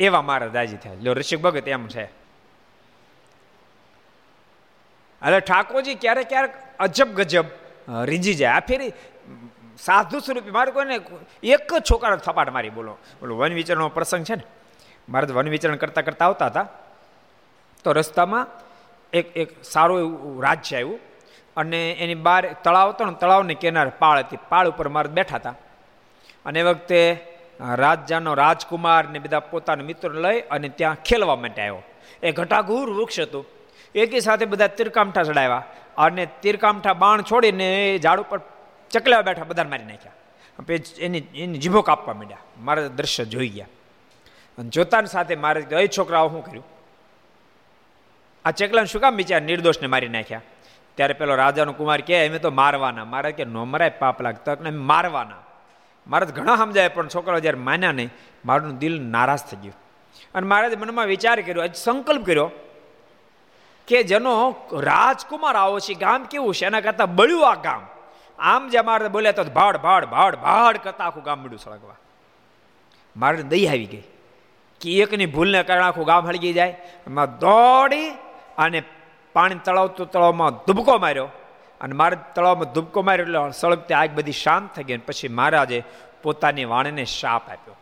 [0.00, 0.92] એવા મહારાજ રાજી થયા.
[1.02, 2.23] લો, ઋષિક ભગત એમ છે.
[5.26, 7.44] એટલે ઠાકોરજી, ક્યારેક ક્યારેક અજબ ગજબ
[8.04, 8.52] રીંજી જાય.
[8.52, 8.92] આ ફેરી
[9.78, 11.00] સાધુ સ્વરૂપે, મારે કોઈને
[11.42, 12.92] એક જ છોકરા થપાટ મારી બોલો.
[13.20, 14.42] બોલો, વન વિચરણનો પ્રસંગ છે ને?
[15.08, 16.68] મારે વન વિચરણ કરતાં કરતાં આવતા હતા.
[17.84, 18.46] તો રસ્તામાં
[19.12, 20.98] એક એક સારું એવું રાજ્ય આવ્યું
[21.56, 24.38] અને એની બહાર તળાવ હતો ને, તળાવની કિનારે પાળ હતી.
[24.48, 25.54] પાળ ઉપર મારે બેઠા હતા.
[26.46, 27.24] અને એ વખતે
[27.74, 31.82] રાજજાનો રાજકુમાર ને બધા પોતાના મિત્રો લઈ અને ત્યાં ખેલવા માટે આવ્યો.
[32.22, 33.46] એ ઘટાઘૂર વૃક્ષ હતું.
[33.94, 35.62] એકી સાથે બધા તીરકામઠા ચડાવ્યા
[35.98, 38.40] અને તીરકામઠા બાણ છોડીને એ ઝાડ ઉપર
[38.90, 40.12] ચકલાવા બેઠા બધા મારી નાખ્યા.
[40.98, 42.38] એની એની જીભો કાપવા માંડ્યા.
[42.60, 43.66] મારા દ્રશ્ય જોઈ ગયા.
[44.58, 46.64] અને જોતાની સાથે મારે એ છોકરાઓ શું કર્યું?
[48.44, 50.40] આ ચકલાને શું કામ બિચાર નિર્દોષને મારી નાખ્યા?
[50.94, 53.04] ત્યારે પેલો રાજાનો કુમાર કહે એમ તો મારવાના.
[53.04, 55.36] મારે કે, નો મરાય, પાપ લાગતા ને મારવાના.
[56.06, 58.10] મારે ઘણા સમજાય, પણ છોકરાઓ જ્યારે માન્યા નહીં,
[58.44, 59.74] મારું દિલ નારાજ થઈ ગયું.
[60.34, 62.50] અને મહારાજે મનમાં વિચાર કર્યો સંકલ્પ કર્યો
[63.88, 66.66] કે જેનો રાજકુમાર આવો છે, ગામ કેવું છે?
[66.66, 67.86] એના કરતાં બળ્યું આ ગામ.
[68.38, 71.94] આમ જે મારે બોલ્યા તો ભાડ ભાડ ભાડ ભાડ કરતા આખું ગામ મળ્યું સળગવા.
[73.16, 74.02] મારે દઈ આવી ગઈ.
[74.80, 76.68] કે એકની ભૂલને કારણે આખું ગામ હળગી જાય.
[77.06, 78.10] એમાં દોડી
[78.58, 78.82] અને
[79.32, 81.28] પાણી તળાવતું તળાવમાં ધુબકો માર્યો.
[81.80, 85.84] અને મારે તળાવમાં ધુબકો માર્યો એટલે સળગતી આગ બધી શાંત થઈ ગઈ પછી મહારાજે
[86.22, 87.76] પોતાની વાણીને શાપ આપ્યો.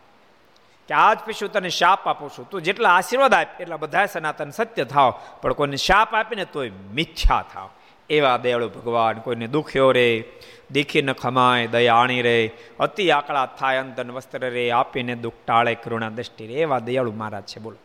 [0.87, 2.49] કે આજ પછી તને શાપ આપું છું.
[2.49, 5.13] તું જેટલા આશીર્વાદ આપ, એટલા બધા સનાતન સત્ય થાવ.
[5.41, 7.69] પણ કોઈને શાપ આપીને તોય મિથ્યા થાવ.
[8.09, 10.23] એવા દયાળુ ભગવાન, કોઈને દુખ્યો રે,
[10.71, 16.09] દીખી ન ખમાય, દયાણી રે, અતિ આકળા થાય, અંતન વસ્ત્ર રે, આપીને દુઃખ ટાળે, કરુણા
[16.09, 17.59] દ્રષ્ટિ રે, એવા દયાળુ મહારાજ છે.
[17.59, 17.77] બોલો.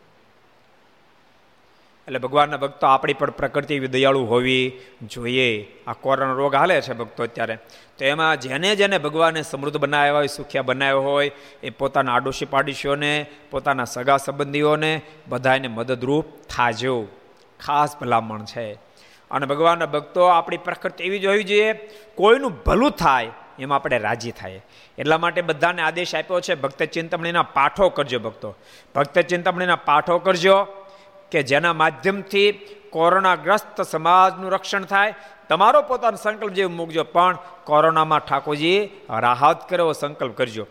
[2.09, 5.67] એટલે ભગવાનના ભક્તો આપણી પણ પ્રકૃતિ એવી દયાળુ હોવી જોઈએ.
[5.87, 7.57] આ કોરોના રોગ હાલે છે ભક્તો અત્યારે.
[7.99, 11.31] તો એમાં જેને જેને ભગવાને સમૃદ્ધ બનાવ્યા હોય, સુખ્યા બનાવ્યો હોય,
[11.63, 17.07] એ પોતાના આડોશી પાડોશીઓને, પોતાના સગા સંબંધીઓને બધાને મદદરૂપ થાજો.
[17.61, 18.73] ખાસ ભલામણ છે.
[19.31, 21.73] અને ભગવાનના ભક્તો આપણી પ્રકૃતિ એવી જ હોવી જોઈએ,
[22.15, 24.61] કોઈનું ભલું થાય એમાં આપણે રાજી થાય
[24.99, 28.57] એટલા માટે બધાને આદેશ આપ્યો છે, ભક્ત ચિંતામણીના પાઠો કરજો ભક્તો.
[28.95, 30.67] ભક્ત ચિંતામણીના પાઠો કરજો
[31.33, 32.53] કે જેના માધ્યમથી
[32.91, 35.15] કોરોનાગ્રસ્ત સમાજનું રક્ષણ થાય.
[35.49, 40.67] તમારો પોતાનો સંકલ્પ જેવું મૂકજો, પણ કોરોનામાં ઠાકોરજી રાહત કરે સંકલ્પ કરજો.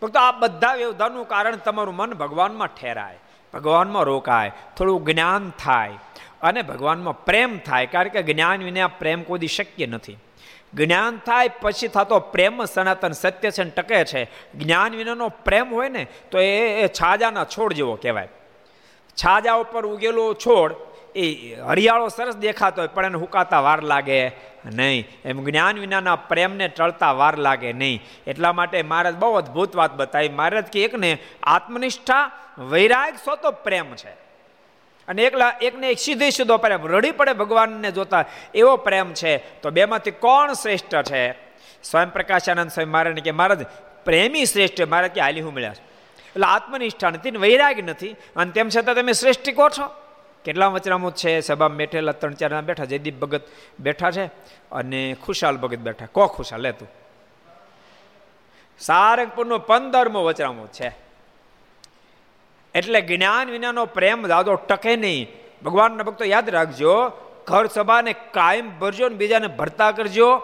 [0.00, 3.18] ફક્ત આ બધા વ્યવધાનનું કારણ તમારું મન ભગવાનમાં ઠેરાય,
[3.54, 5.98] ભગવાનમાં રોકાય, થોડું જ્ઞાન થાય
[6.42, 10.18] અને ભગવાનમાં પ્રેમ થાય, કારણ કે જ્ઞાન વિના પ્રેમ કોઈ શક્ય નથી.
[10.74, 14.24] જ્ઞાન થાય પછી થતો પ્રેમ સનાતન સત્ય છે ટકે છે.
[14.54, 18.28] જ્ઞાન વિનાનો પ્રેમ હોય ને, તો એ છાજાના છોડ જેવો કહેવાય.
[19.24, 20.74] છાજા ઉપર ઉગેલો છોડ,
[21.14, 24.28] એ હરિયાળો સરસ દેખાતો હોય, પણ એને હુકાતા વાર લાગે
[24.64, 25.08] નહીં.
[25.24, 28.02] એમ જ્ઞાન વિનાના પ્રેમને ટળતા વાર લાગે નહીં.
[28.26, 30.28] એટલા માટે મહારાજ બહુ અદભુત વાત બતાવી.
[30.28, 34.10] મહારાજ કે એકને આત્મનિષ્ઠા વૈરાગ સો તો પ્રેમ છે.
[35.08, 36.86] અને એકલા એકને એક સીધે સીધો પ્રેમ.
[36.86, 39.38] રડી પડે ભગવાનને જોતા એવો પ્રેમ છે.
[39.38, 41.32] તો બેમાંથી કોણ શ્રેષ્ઠ છે?
[41.82, 43.66] સ્વયં પ્રકાશાનંદ સ્વામી મહારાજ કે, મહારાજ,
[44.04, 45.74] પ્રેમી શ્રેષ્ઠ મારે કે, હાલી હું મળ્યા
[46.36, 48.16] એટલે આત્મનિષ્ઠા નથી વૈરાગ નથી.
[48.36, 49.88] અને તેમ છતાં તમે શ્રેષ્ઠ કહો છો.
[50.44, 51.40] કેટલા વચરામો છે?
[51.40, 52.84] સભામાં બેઠેલા ત્રણ ચાર બેઠા.
[52.84, 53.40] જયદીપ ભગત
[53.80, 54.26] બેઠા છે
[54.72, 56.06] અને ખુશાલ ભગત બેઠા.
[56.06, 56.60] કો ખુશાલ?
[56.60, 56.88] લે તું.
[58.78, 60.96] સારંગપુરનો પંદરમો વચરામો છે.
[62.74, 65.28] એટલે જ્ઞાન વિનાનો પ્રેમ દાદો ટકે નહીં.
[65.64, 67.08] ભગવાનના ભક્તો યાદ રાખજો,
[67.46, 70.42] ઘર સભાને કાયમ ભરજો ને બીજાને ભરતા કરજો.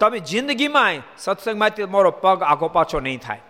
[0.00, 3.40] તમે જિંદગીમાં સત્સંગમાંથી મારો પગ આખો પાછો નહીં થાય.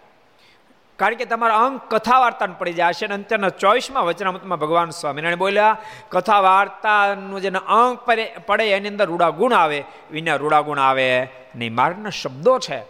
[0.98, 5.76] કારણ કે તમારા અંગ કથા વાર્તાને પડી છે અને અંત્યના ચોવીસમાં વચનામતમાં ભગવાન સ્વામિનારાયણ બોલ્યા
[6.08, 7.98] કથા વાર્તાનું જેને અંગ
[8.46, 11.74] પડે એની અંદર રૂડા ગુણ આવે, વિના રૂડા ગુણ આવે નહીં.
[11.74, 12.82] મારના શબ્દો છે.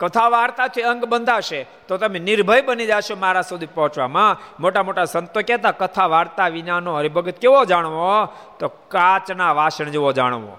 [0.00, 4.56] કથા વાર્તાથી અંગ બંધાશે તો તમે નિર્ભય બની જશો મારા સુધી પહોંચવામાં.
[4.60, 8.26] મોટા મોટા સંતો કહેતા કથા વાર્તા વિનાનો હરિભગત કેવો જાણવો?
[8.58, 10.56] તો કાચના વાસણ જેવો જાણવો.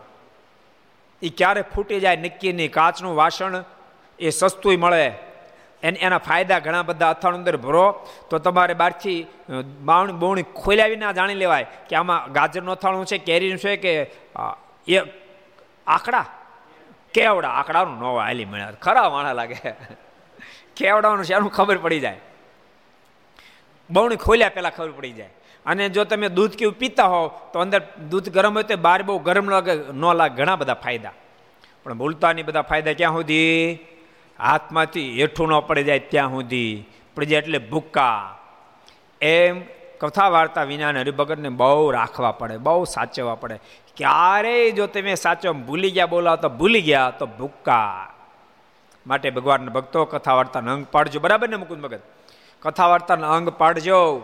[1.21, 3.63] એ ક્યારે ફૂટી જાય નક્કી નહીં કાચનું વાસણ
[4.19, 5.30] એ સસ્તું મળે.
[5.83, 7.85] એને એના ફાયદા ઘણા બધા અથાણું અંદર ભરો,
[8.29, 9.27] તો તમારે બહારથી
[9.81, 10.45] બાવણી બોવણી
[10.89, 13.93] વિના જાણી લેવાય કે આમાં ગાજરનું અથાણું છે, કેરીનું છે કે
[14.87, 14.99] એ
[15.87, 16.25] આકડા?
[17.13, 17.49] કેવડા?
[17.49, 19.59] આકડાનું નો હાલી મળ્યા ખરા વાણા લાગે.
[20.75, 22.19] કેવડાનું છે, એનું ખબર પડી જાય.
[23.89, 25.29] બહુણી ખોલ્યા પહેલાં ખબર પડી જાય.
[25.65, 29.19] અને જો તમે દૂધ કેવું પીતા હોવ, તો અંદર દૂધ ગરમ હોય તો બહાર બહુ
[29.19, 31.13] ગરમ લાગે, ન લાગે, ઘણા બધા ફાયદા.
[31.83, 33.79] પણ ભૂલતાની બધા ફાયદા ક્યાં સુધી?
[34.41, 36.85] હાથમાંથી હેઠું ન પડી જાય ત્યાં સુધી.
[37.15, 38.37] પડી જાય એટલે ભૂક્કા.
[39.21, 39.61] એમ
[39.99, 43.59] કથા વાર્તા વિનાને હરિભગતને બહુ રાખવા પડે, બહુ સાચવવા પડે.
[43.97, 48.13] ક્યારેય જો તમે સાચો ભૂલી ગયા બોલાવ તો ભૂલી ગયા તો ભૂક્કા.
[49.07, 51.19] માટે ભગવાનના ભક્તો કથા વાર્તાનો અંગ પાડજો.
[51.19, 52.01] બરાબર ને મુકુદ ભગત?
[52.59, 54.21] કથા વાર્તાનો અંગ પાડજો.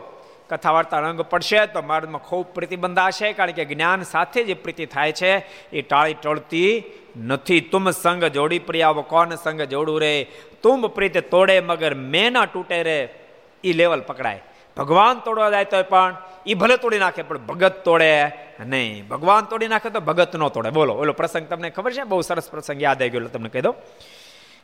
[0.49, 4.85] કથા વાર્તા અંગ પડશે તો મારામાં ખૂબ પ્રતિબંધ હશે કારણ કે જ્ઞાન સાથે જે પ્રીતિ
[4.85, 5.31] થાય છે,
[5.73, 6.83] એ ટાળી ટળતી
[7.17, 7.61] નથી.
[7.61, 10.27] તુમ સંગ જોડી પ્રિયાવો કોણ સંગ જોડું રે?
[10.63, 13.09] તુમ પ્રીત તોડે મગર મેના તૂટે રે?
[13.63, 14.43] એ લેવલ પકડાય.
[14.77, 16.15] ભગવાન તોડવા જાય તો પણ
[16.45, 18.31] એ ભલે તોડી નાખે, પણ ભગત તોડે
[18.65, 19.07] નહીં.
[19.07, 20.69] ભગવાન તોડી નાખે તો ભગત ન તોડે.
[20.69, 22.03] બોલો, ઓલો પ્રસંગ તમને ખબર છે?
[22.03, 23.75] બહુ સરસ પ્રસંગ યાદ આવી ગયો તમને કહી દો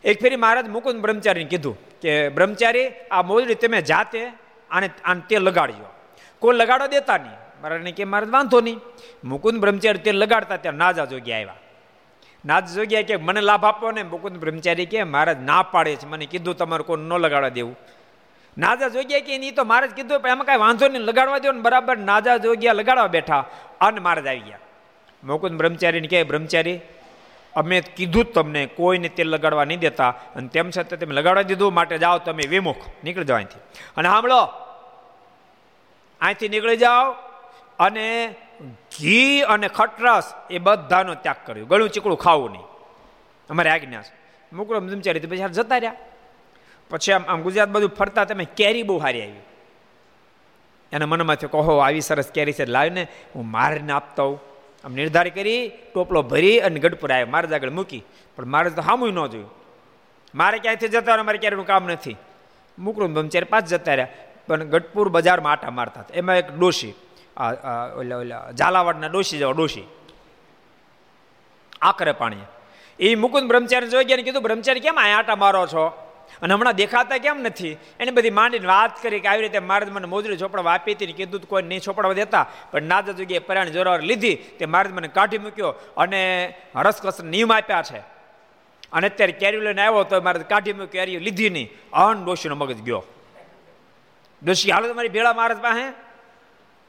[0.03, 4.27] એક ફેરી મહારાજ મુકુંદ બ્રહ્મચારીને કીધું કે, બ્રહ્મચારી, આ મોજડી તમે જાતે
[4.71, 5.93] આને આને તે લગાડજો.
[6.39, 7.61] કોઈ લગાડો દેતા નહીં.
[7.61, 8.79] મારાને કે, મહારાજ, વાંધો નહીં.
[9.23, 11.55] મુકુંદ બ્રહ્મચારી તે લગાડતા ત્યાં નાજા જોગ્યા આવ્યા.
[12.45, 16.05] નાજ જોગ્યા કે મને લાભ આપો ને, મુકુંદ બ્રહ્મચારી કે મહારાજ ના પાડે છે.
[16.05, 17.79] મને કીધું, તમારે કોઈ ન લગાડવા દેવું.
[18.57, 21.51] નાજા જોગ્યા કે નહીં, તો મારે જ કીધું પણ એમાં કાંઈ વાંધો નહીં, લગાડવા દો
[21.51, 21.61] ને.
[21.61, 23.45] બરાબર, નાજા જોગ્યા લગાડવા બેઠા
[23.81, 24.57] અને મહારાજ આવી ગયા.
[25.23, 26.79] મુકુંદ બ્રહ્મચારીને કહે, બ્રહ્મચારી,
[27.55, 30.09] અમે કીધું તમને, કોઈને તેલ લગાડવા નહીં દેતા.
[30.09, 32.77] અને તેમ છતાં તમે લગાડવા દીધું, માટે જાઓ તમે વિમુખ.
[33.03, 33.59] નીકળી જાઓ અહીંથી.
[33.97, 34.43] અને સાંભળો,
[36.21, 37.32] અહીંથી નીકળી જાઓ.
[37.79, 38.35] અને
[38.99, 41.65] ઘી અને ખટરસ એ બધાનો ત્યાગ કર્યો.
[41.65, 42.63] ગળું ચીકડું ખાવું નહીં.
[43.49, 44.23] અમારે આજ્ઞા છે.
[44.55, 45.95] મુકડો તો પછી જતા રહ્યા.
[46.89, 49.39] પછી આમ આમ ગુજરાત બધું ફરતા તમે કેરી બહુ સારી આવી.
[50.91, 53.07] એના મનમાંથી કહો આવી સરસ કેરી છે, લાવીને.
[53.35, 54.39] હું મારીને આપતા હોઉં
[54.85, 57.25] આમ નિર્ધાર કરી, ટોપલો ભરી અને ગઢપુર આવ્યો.
[57.25, 58.03] મારા આગળ મૂકી.
[58.35, 59.49] પણ મારે તો સામું ન જોયું.
[60.35, 62.15] મારે ક્યાંયથી જતા મારે ક્યારેનું કામ નથી.
[62.79, 64.07] મુકરું બમચારી પાંચ જતા રહ્યા.
[64.47, 66.13] પણ ગઢપુર બજારમાં આટા મારતા હતા.
[66.13, 66.93] એમાં એક ડોશી
[67.97, 69.83] ઓલા ઓલા, ઝાલાવાડના ડોશી જેવા ડોશી.
[71.81, 72.37] આકરે પાણી
[72.99, 76.09] એ મુકુંદ બ્રહ્મચારી જોઈ ગયા કીધું, બ્રહ્મચારી કેમ આ આટા મારો છો?
[76.41, 77.69] અને હમણાં દેખાતા કેમ નથી?
[77.71, 81.41] એને બધી માંડીને વાત કરી કે આવી રીતે મારે મને મોજરી ચોપડા આપી હતી કીધું
[81.41, 82.49] કોઈ નહીં ચોપડવા દેતા.
[82.71, 87.81] પણ નાજા જગ્યાએ પરાણી જોરાવર લીધી, તે મારે મને કાઢી મૂક્યો અને રસકસ નિયમ આપ્યા
[87.81, 87.97] છે.
[88.91, 91.69] અને અત્યારે કેરી લઈને આવ્યો તો મારે કાઢી મૂક્યો કેરી લીધી નહીં.
[91.93, 93.03] અન ડોશીનો મગજ ગયો.
[94.43, 96.02] ડોશી, હાલો તમારી ભેળા મહારાજ પાસે.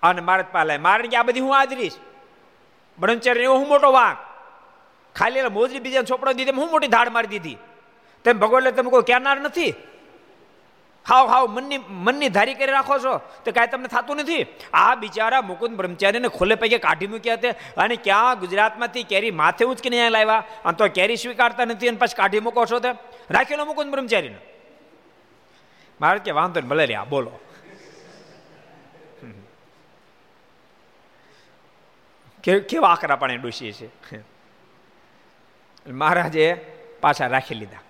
[0.04, 1.96] અને મારા પાલે મારે કે આ બધી હું આદરીશ.
[2.98, 4.18] બ્રહ્મચર્ય એવો હું મોટો વાંક.
[5.16, 7.58] ખાલી મોજરી બીજા છોપડો દીધી હું મોટી ધાડ મારી દીધી.
[8.24, 9.74] તેમ ભગવાન તમે કોઈ કહેનાર નથી.
[11.08, 13.20] હાવ હાવ મનની મનની ધારી કરી રાખો છો.
[13.44, 14.46] તો કાંઈ તમને થતું નથી?
[14.72, 19.96] આ બિચારા મુકુંદ બ્રહ્મચારીને ખુલ્લે પૈકી કાઢી મૂક્યા હતા અને ક્યાં ગુજરાતમાંથી કેરી માથે ઉચકીને
[19.96, 20.44] અહીંયા લાવ્યા?
[20.64, 22.90] અને તો કેરી સ્વીકારતા નથી અને પછી કાઢી મૂકો છો તે.
[23.30, 24.36] રાખેલો મુકુંદ બ્રહ્મચારીને?
[26.00, 27.32] મારે કે વાંધો ને ભલે બોલો.
[32.44, 33.88] કેવા આકરા પાણી ડૂસીએ છે?
[35.90, 36.54] મહારાજે
[37.00, 37.82] પાછા રાખી લીધા.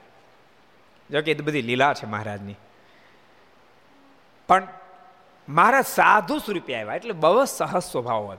[1.10, 2.56] જોકે એ બધી લીલા છે મહારાજની.
[4.48, 4.66] પણ
[5.48, 8.38] મારા સાધુ સ્વરૂપે આવ્યા, એટલે બહુ સહજ સ્વભાવ હોય.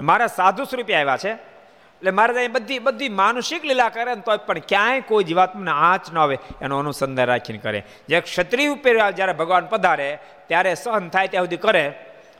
[0.00, 4.58] મારા સાધુ સ્વરૂપે આવ્યા છે, એટલે મહારાજ બધી બધી માનુષિક લીલા કરે ને તો પણ
[4.58, 7.84] ક્યાંય કોઈ જીવાત્માને આંચ ન આવે એનો અનુસંધાન રાખીને કરે.
[8.08, 11.84] જે ક્ષત્રિય ઉપર જ્યારે ભગવાન પધારે, ત્યારે સહન થાય ત્યાં સુધી કરે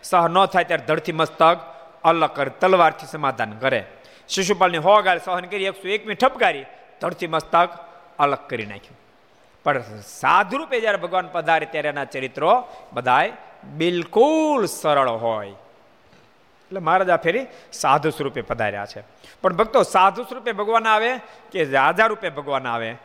[0.03, 1.59] સહ ન થાય ત્યારે ધડથી મસ્તક
[2.07, 3.85] અલગ કરે, તલવારથી સમાધાન કરે.
[4.29, 6.65] શિશુપાલની હો ગાળ સહન કરી, એકસો એકમી ઠપકારી
[7.01, 7.69] ધરતી મસ્તક
[8.19, 8.99] અલગ કરી નાખ્યું.
[9.65, 13.33] પણ સાધુરૂપે જ્યારે ભગવાન પધારે ત્યારે એના ચરિત્રો બધાય
[13.65, 15.49] બિલકુલ સરળ હોય.
[15.49, 19.03] એટલે મહારાજા ફેરી સાધુ સ્વરૂપે પધાર્યા છે.
[19.43, 21.19] પણ ભક્તો, સાધુ સ્વરૂપે ભગવાન આવે
[21.53, 22.97] કે રાજા રૂપે ભગવાન આવે?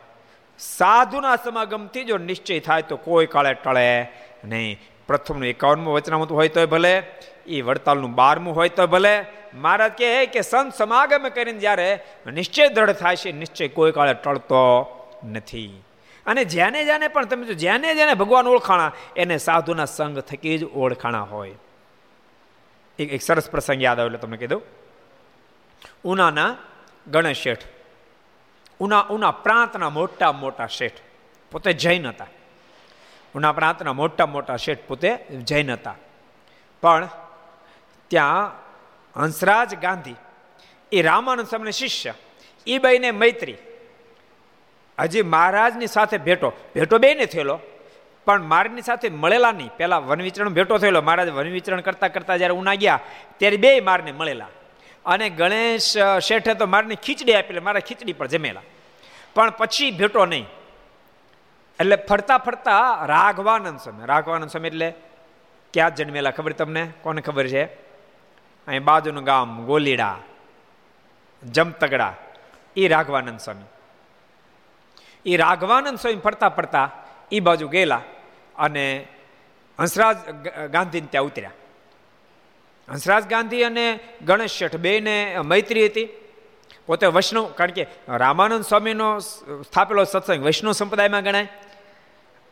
[0.58, 4.08] સાધુના સમાગમથી જો નિશ્ચય થાય તો કોઈ કાળે ટળે
[4.44, 4.80] નહીં.
[5.06, 7.02] પ્રથમનું એકાવનમું વચનામતું હોય તોય ભલે.
[7.46, 9.24] એ વડતાલનું બારમું હોય તો ભલે.
[9.54, 14.62] મહારાજ કહે કે સંત સમાગમ કરીને જ્યારે નિશ્ચય દ્રઢ થાય છે, નિશ્ચય કોઈ કાળે ટળતો
[15.30, 15.82] નથી.
[16.26, 20.64] અને જેને જેને પણ તમે જો જેને જેને ભગવાન ઓળખાણા, એને સાધુના સંગ થકી જ
[20.64, 21.54] ઓળખાણા હોય.
[22.98, 24.62] એક એક સરસ પ્રસંગ યાદ આવે એટલે તમને કીધું
[26.04, 26.56] ઉનાના
[27.10, 27.62] ગણેશ શેઠ.
[28.80, 30.92] ઉના ઉના પ્રાંતના મોટા મોટા શેઠ
[31.50, 32.26] પોતે જૈન હતા.
[33.34, 35.16] ઉના પ્રાંતના મોટા મોટા શેઠ પોતે
[35.46, 35.94] જૈન હતા.
[36.82, 37.08] પણ
[38.12, 38.52] ત્યાં
[39.16, 40.16] હંસરાજ ગાંધી,
[40.92, 42.14] એ રામાનંદ સ્વામીના શિષ્ય,
[42.66, 43.56] એ બેને મૈત્રી.
[44.98, 47.58] હજી મહારાજની સાથે ભેટો ભેટો બે ને થયેલો,
[48.24, 49.70] પણ મારની સાથે મળેલા નહીં.
[49.76, 53.00] પહેલાં વન વિચરણ ભેટો થયેલો, મહારાજ વન વિચરણ કરતાં કરતાં જ્યારે ઉના ગયા
[53.38, 54.48] ત્યારે બે મારને મળેલા.
[55.06, 58.62] અને ગણેશ શેઠે તો મારની ખીચડી આપેલી મારા ખીચડી પર જમેલા.
[59.34, 60.46] પણ પછી ભેટો નહીં.
[61.80, 64.94] એટલે ફરતા ફરતા રાઘવાનંદ સમય રાઘવાનંદ સમય એટલે
[65.74, 66.88] ક્યાં જન્મેલા ખબર તમને?
[67.02, 67.91] કોને ખબર છે?
[68.66, 70.18] અહીં બાજુનું ગામ ગોલીડા,
[71.42, 72.14] જમતગડા.
[72.76, 73.70] એ રાઘવાનંદ સ્વામી.
[75.26, 76.86] એ રાઘવાનંદ સ્વામી ફરતા ફરતા
[77.32, 78.02] એ બાજુ ગયેલા
[78.56, 78.84] અને
[79.78, 80.16] હંસરાજ
[80.72, 81.58] ગાંધીને ત્યાં ઉતર્યા.
[82.88, 83.86] હંસરાજ ગાંધી અને
[84.26, 86.08] ગણેશ શેઠ બેને મૈત્રી હતી.
[86.86, 91.48] પોતે વૈષ્ણવ, કારણ કે રામાનંદ સ્વામીનો સ્થાપેલો સત્સંગ વૈષ્ણવ સંપ્રદાયમાં ગણાય.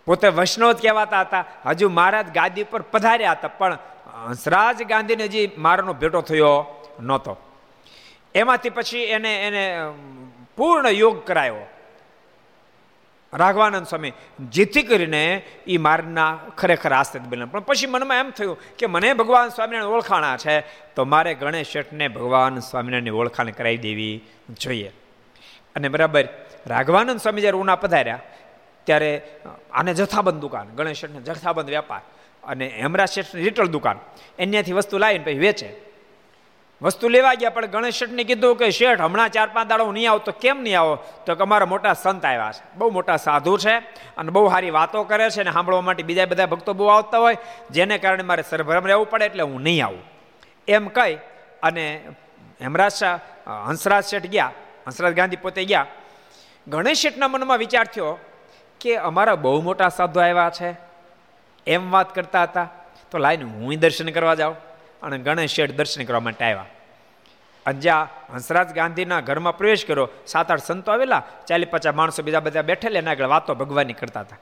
[0.07, 1.45] પોતે વૈષ્ણવ જ કહેવાતા હતા.
[1.67, 3.79] હજુ મહારાજ ગાદી પર પધાર્યા હતા, પણ
[4.27, 6.55] હંસરાજ ગાંધીને જે મારનો ભેટો થયો
[7.01, 7.37] નહોતો.
[8.35, 9.65] એમાંથી પછી એને એને
[10.57, 11.67] પૂર્ણ યોગ કરાયો.
[13.33, 14.13] રાઘવાનંદ સ્વામી,
[14.51, 15.25] જેથી કરીને
[15.67, 20.37] એ મારના ખરેખર આસ્તિત બને પણ પછી મનમાં એમ થયું કે મને ભગવાન સ્વામિનારાયણ ઓળખાણા
[20.37, 20.61] છે,
[20.95, 24.17] તો મારે ગણેશ શેઠને ભગવાન સ્વામિનારાયણની ઓળખાણ કરાવી દેવી
[24.61, 24.91] જોઈએ.
[25.77, 26.25] અને બરાબર,
[26.67, 28.21] રાઘવાનંદ સ્વામી જ્યારે ઉના પધાર્યા,
[28.87, 29.13] ત્યારે
[29.73, 32.03] આને જથ્થાબંધ દુકાન ગણેશ શેઠને જથ્થાબંધ વ્યાપાર
[32.45, 33.99] અને હેમરાજ શેઠની રિટેલ દુકાન.
[34.38, 35.91] એનાથી વસ્તુ લાવીને પછી વેચે.
[36.82, 40.18] વસ્તુ લેવા ગયા, પણ ગણેશ શેઠને કીધું કે, શેઠ, હમણાં ચાર પાંચ દાડો નહીં આવો
[40.18, 40.99] તો કેમ નહીં આવો?
[41.26, 42.62] તો અમારા મોટા સંત આવ્યા છે.
[42.76, 43.76] બહુ મોટા સાધુ છે
[44.16, 47.36] અને બહુ સારી વાતો કરે છે અને સાંભળવા માટે બીજા બધા ભક્તો બહુ આવતા હોય.
[47.70, 50.01] જેને કારણે મારે સરભરમ રહેવું પડે એટલે હું નહીં આવું.
[50.68, 51.18] એમ કહી
[51.62, 52.01] અને
[52.62, 53.20] હેમરાજ શાહ,
[53.68, 54.53] હંસરાજ શેઠ ગયા.
[54.86, 55.86] હંસરાજ ગાંધી પોતે ગયા.
[56.68, 58.18] ગણેશ શેઠના મનમાં વિચાર થયો
[58.80, 60.89] કે, અમારા બહુ મોટા સાધુ આવ્યા છે.
[61.67, 62.69] એમ વાત કરતા હતા,
[63.11, 64.57] તો લાઈને હું દર્શન કરવા જાઉં
[65.03, 66.67] અને ગણેશ શેઠ દર્શન કરવા માટે આવ્યા.
[67.67, 72.63] અને હંસરાજ ગાંધીના ઘરમાં પ્રવેશ કર્યો, સાત આઠ સંતો આવેલા, ચાલી પચાસ માણસો બીજા બધા
[72.63, 74.37] બેઠેલા, એના આગળ વાતો ભગવાનની કરતા હતા.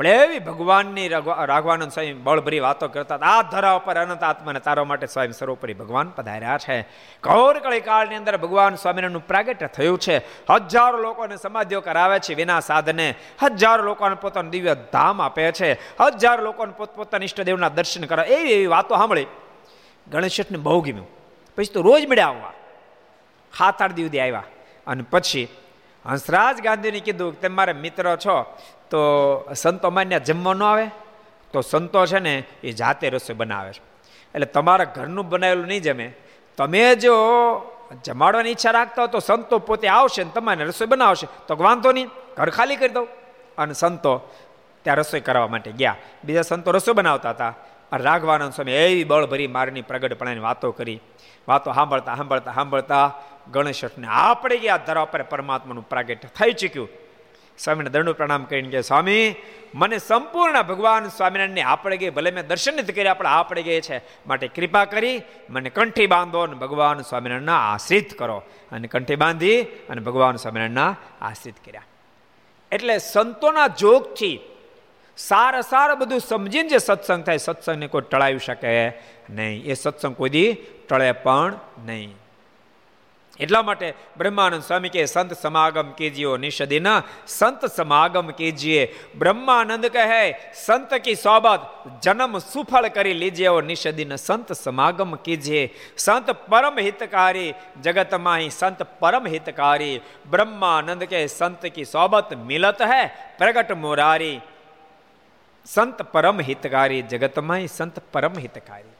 [0.00, 5.06] પણ એવી ભગવાનની રાઘવાનંદ સ્વામી બળભરી વાતો કરતા આ ધરા ઉપર અનંત આત્માને તારવા માટે
[5.06, 6.82] સ્વયં સર્વોપરી ભગવાન પધાર્યા છે.
[7.22, 10.18] કૌર કળી કાળની અંદર ભગવાન સ્વામિનારાયણનું પ્રાગટ્ય થયું છે.
[10.50, 13.14] હજારો લોકોને સમાધિઓ કરાવે છે વિના સાધને.
[13.42, 15.72] હજારો લોકોને પોતાનું દિવ્ય ધામ આપે છે.
[15.72, 18.22] હજારો લોકોને પોતપોતાના ઈષ્ટદેવના દર્શન કરે.
[18.22, 19.26] એવી એવી વાતો સાંભળી.
[20.10, 21.08] ગણેશને બહુ ગમ્યું.
[21.56, 22.52] પછી તો રોજ મળ્યા આવવા.
[23.58, 24.44] હાથ આઠ દિવસે આવ્યા.
[24.86, 25.48] અને પછી
[26.06, 28.58] હંસરાજ ગાંધીને કીધું તમે મારા મિત્ર છો.
[28.90, 30.86] તો સંતો માન્ય જમવા ન આવે?
[31.52, 33.80] તો સંતો છે ને એ જાતે રસોઈ બનાવે છે.
[34.34, 36.14] એટલે તમારા ઘરનું બનાવેલું નહીં જમે.
[36.56, 37.14] તમે જો
[38.04, 41.28] જમાડવાની ઈચ્છા રાખતા હો તો સંતો પોતે આવશે ને તમારે રસોઈ બનાવશે.
[41.48, 43.08] તો વાંધો નહીં, ઘર ખાલી કરી દઉં.
[43.58, 44.18] અને સંતો
[44.82, 45.96] ત્યાં રસોઈ કરવા માટે ગયા.
[46.24, 47.54] બીજા સંતો રસોઈ બનાવતા હતા.
[47.92, 51.00] રાઘવાનંદ સ્વામી એવી બળભરી મારની પ્રગટપણાની વાતો કરી.
[51.48, 53.14] વાતો સાંભળતા સાંભળતા સાંભળતા
[53.52, 56.88] ગણેશ આપણે ગયા ધરા પર પરમાત્માનું પ્રાગટ્ય થઈ ચૂક્યું.
[57.64, 59.34] સ્વામીને દંડ પ્રણામ કરીને કે, સ્વામી,
[59.74, 63.98] મને સંપૂર્ણ ભગવાન સ્વામિનારાયણની આપણે ગઈ, ભલે મેં દર્શન નથી કર્યા આપણે આપણે ગઈ છે.
[63.98, 68.42] માટે કૃપા કરી મને કંઠી બાંધો અને ભગવાન સ્વામિનારાયણના આશ્રિત કરો.
[68.72, 71.82] અને કંઠી બાંધી અને ભગવાન સ્વામિનારાયણના આશ્રિત કર્યા.
[72.72, 74.40] એટલે સંતોના જોગથી
[75.16, 78.88] સાર સાર બધું સમજીને જે સત્સંગ થાય, સત્સંગને કોઈ ટળાવી શકે
[79.30, 79.64] નહીં.
[79.64, 80.56] એ સત્સંગ કોઈ
[80.88, 81.54] ટળે પણ
[81.84, 82.19] નહીં.
[83.40, 90.94] એટલા માટે બ્રહ્માનંદ સ્વામી કે સંત સમાગમ કીજીઓ નિષદિના, સંત સમાગમ કીજીએ બ્રહ્માનંદ કહે, સંત
[90.94, 91.60] કી સોબત
[92.02, 95.74] જન્મ સુફળ કરી લીજે નિષદિન, સંત સમાગમ કીજીએ.
[95.96, 100.00] સંત પરમ હિતકારી જગતમાં સંત પરમ હિતકારી.
[100.30, 104.40] બ્રહ્માનંદ કે સંત કી સોબત મિલત હૈ પ્રગટ મોરારી.
[105.66, 108.99] સંત પરમ હિતકારી જગતમાં સંત પરમ હિતકારી.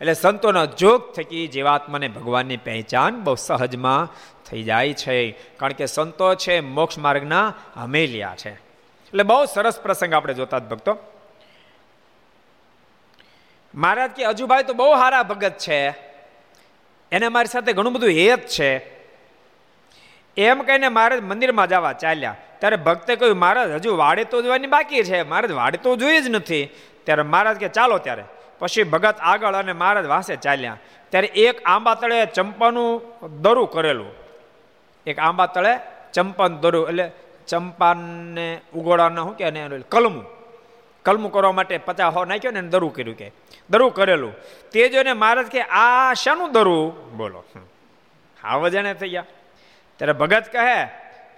[0.00, 4.08] એટલે સંતોના જોગ થકી જીવાત્માને ભગવાનની પહેચાન બહુ સહજમાં
[4.44, 5.30] થઈ જાય છે.
[5.56, 8.50] કારણ કે સંતો છે, મોક્ષ માર્ગના હમેલિયા છે.
[8.50, 10.96] એટલે બહુ સરસ પ્રસંગ આપણે જોતા જ ભક્તો.
[13.74, 15.88] મહારાજ કે, અજુભાઈ, તો બહુ સારા ભગત છે.
[17.12, 18.78] એને મારી સાથે ઘણું બધું હેત છે.
[20.36, 22.36] એમ કહીને મારે મંદિરમાં જવા ચાલ્યા.
[22.58, 25.22] ત્યારે ભક્તે કહ્યું, મહારાજ, હજુ વાડે તો જોવાની બાકી છે.
[25.22, 26.68] મહારાજ, વાડે તો જોઈએ જ નથી.
[27.04, 28.24] ત્યારે મહારાજ કે, ચાલો ત્યારે.
[28.58, 30.76] પછી ભગત આગળ અને મહારાજ વાસે ચાલ્યા.
[31.10, 33.02] ત્યારે એક આંબા તળે ચંપાનું
[33.42, 34.10] દરું કરેલું.
[35.06, 35.78] એક આંબા તળે
[36.12, 37.10] ચંપાનું દરું એટલે
[37.48, 40.24] ચંપાને ઉગોળાના શું કે કલમું.
[41.02, 43.32] કલમું કરવા માટે પચાસ હો નાખ્યો ને દરું કર્યું કે.
[43.70, 44.34] દરું કરેલું.
[44.72, 47.16] તે જોઈને મહારાજ કે આ શાનું દરું?
[47.16, 47.44] બોલો.
[48.44, 49.24] આવ જાણે થઈ ગયા.
[49.96, 50.88] ત્યારે ભગત કહે,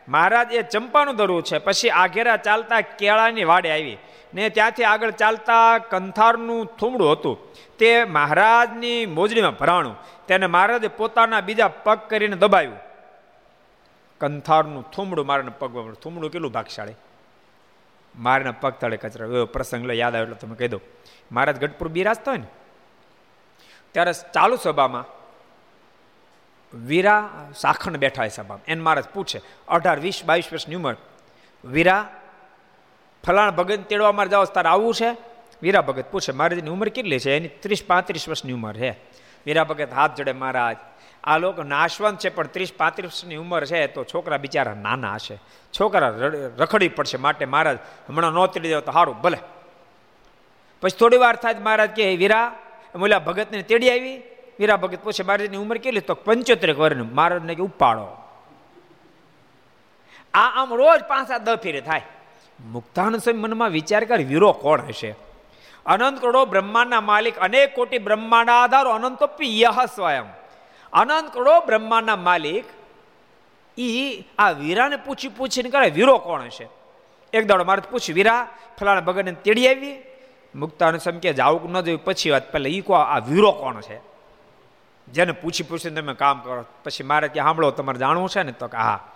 [0.09, 1.59] મહારાજ, એ ચંપાનું દરવું છે.
[1.59, 3.99] પછી આઘેરા ચાલતા કેળાની વાડે આવી.
[4.35, 7.53] ને ત્યાંથી આગળ ચાલતા કંથારનું થુમડું હતું.
[7.78, 9.97] તે મહારાજની મોજડીમાં ભરાણું.
[10.26, 12.78] તેને મહારાજે પોતાના બીજા પગ કરીને દબાવ્યું.
[14.20, 16.95] કંથારનું થુમડું મારાના પગમાં થુમડું કેટલું ભાગશાળી.
[18.16, 19.26] મારાના પગ તળે કચરા.
[19.26, 20.81] એવો પ્રસંગ યાદ આવ્યો એટલે તમે કહી દો.
[21.33, 22.47] મહારાજ ગઢપુર બિરાજતા હોય ને,
[23.93, 25.05] ત્યારે ચાલુ સભામાં
[26.87, 28.64] વીરા સાખણ બેઠા એ સભામાં.
[28.68, 30.97] એને મહારાજ પૂછે, અઢાર, વીસ, બાવીસ વર્ષની ઉંમર.
[31.64, 32.20] વીરા
[33.27, 35.11] ફલાણ ભગત તેડવા મારે જાઓ તારે આવવું છે?
[35.62, 37.37] વીરા ભગત પૂછે મહારાજની ઉંમર કેટલી છે?
[37.37, 38.91] એની ત્રીસ પાંત્રીસ વર્ષની ઉંમર છે.
[39.47, 40.77] વીરા ભગત હાથ જોડે, મહારાજ,
[41.25, 45.39] આ લોકો નાશવંત છે, પણ ત્રીસ પાંત્રીસની ઉંમર છે, તો છોકરા બિચારા નાના હશે
[45.81, 46.09] છોકરા
[46.59, 49.39] રખડી પડશે માટે, મહારાજ, હમણાં નો તેડી દેવા તો સારું ભલે.
[50.81, 52.59] પછી થોડી વાર થાય મહારાજ કે વીરા
[52.95, 54.23] ઓલા ભગતને તેડી આવી?
[54.59, 56.01] વીરા ભગત પૂછે મહારાજની ઉંમર કેટલી?
[56.01, 58.16] તો પંચોતેર વર્ષની, મહારાજને કે ઉપાડો.
[60.35, 62.03] આ આમ રોજ પાંચ સાત દ ફેરે થાય.
[62.64, 65.14] મુક્તાનંદ સ્વામી મનમાં વિચાર કર, વીરો કોણ હશે?
[65.86, 70.24] અનંત કરોડો બ્રહ્માંડના માલિક, અનેક કોટી બ્રહ્માંડ આધારો, અનંતો યહ સ્વયં.
[70.92, 72.64] અનંત કરોડો બ્રહ્માંડના માલિક,
[73.80, 76.68] ઈ આ વીરાને પૂછી પૂછીને કરે વીરો કોણ હશે?
[77.32, 78.48] એક દાડો મારે પૂછ્યું, વીરા,
[78.80, 79.96] ફલાણા ભગતને તેડી આવી?
[80.54, 84.00] મુક્તાનું સમ કે જાવું ન જોયું, પછી વાત પહેલાં ઈ કો આ વીરો કોણ છે?
[85.12, 88.52] જેને પૂછી પૂછીને તમે કામ કરો, પછી મારે ત્યાં સાંભળો, તમારે જાણવું છે ને?
[88.52, 89.08] તો કે હા.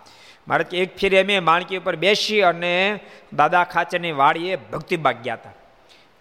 [0.47, 2.99] મારે એક ફેરી અમે માણકી ઉપર બેસી અને
[3.33, 5.51] દાદા ખાચરની વાડીએ ભક્તિબાગ ગયા હતા.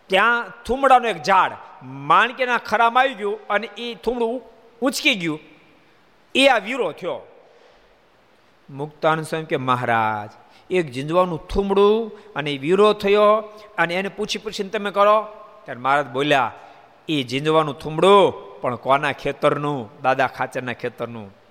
[0.06, 1.52] ત્યાં થુમડાનું એક ઝાડ
[1.82, 4.42] માણકીના ખરામાં આવી ગયું અને એ થુમડું
[4.80, 5.40] ઉંચકી ગયું.
[6.34, 7.20] એ આ વીરો થયો.
[8.70, 10.30] મુક્તાન સ્વામી કે, મહારાજ,
[10.70, 13.36] એક જીંજવાનું થુમડું અને વીરો થયો
[13.78, 15.26] અને એને પૂછી પૂછીને તમે કરો.
[15.64, 16.52] ત્યારે મહારાજ બોલ્યા
[17.08, 19.90] એ જીંજવાનું થુમડું, પણ કોના ખેતરનું?
[20.02, 21.43] દાદા ખાચરના ખેતરનું?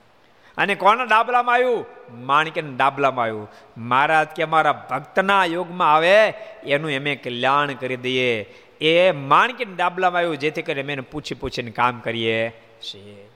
[0.57, 1.85] અને કોના ડાબલામાં આવ્યું?
[2.09, 3.51] માણિકના ડાબલામાં આવ્યું.
[3.77, 6.23] મહારાજ કે મારા ભક્તના યોગમાં આવે,
[6.63, 8.41] એનું એમે કલ્યાણ કરી દઈએ.
[8.81, 12.49] એ માણકીના ડાબલામાં આવ્યું, જેથી કરી અમે પૂછી પૂછીને કામ કરીએ.
[12.81, 13.29] છીએ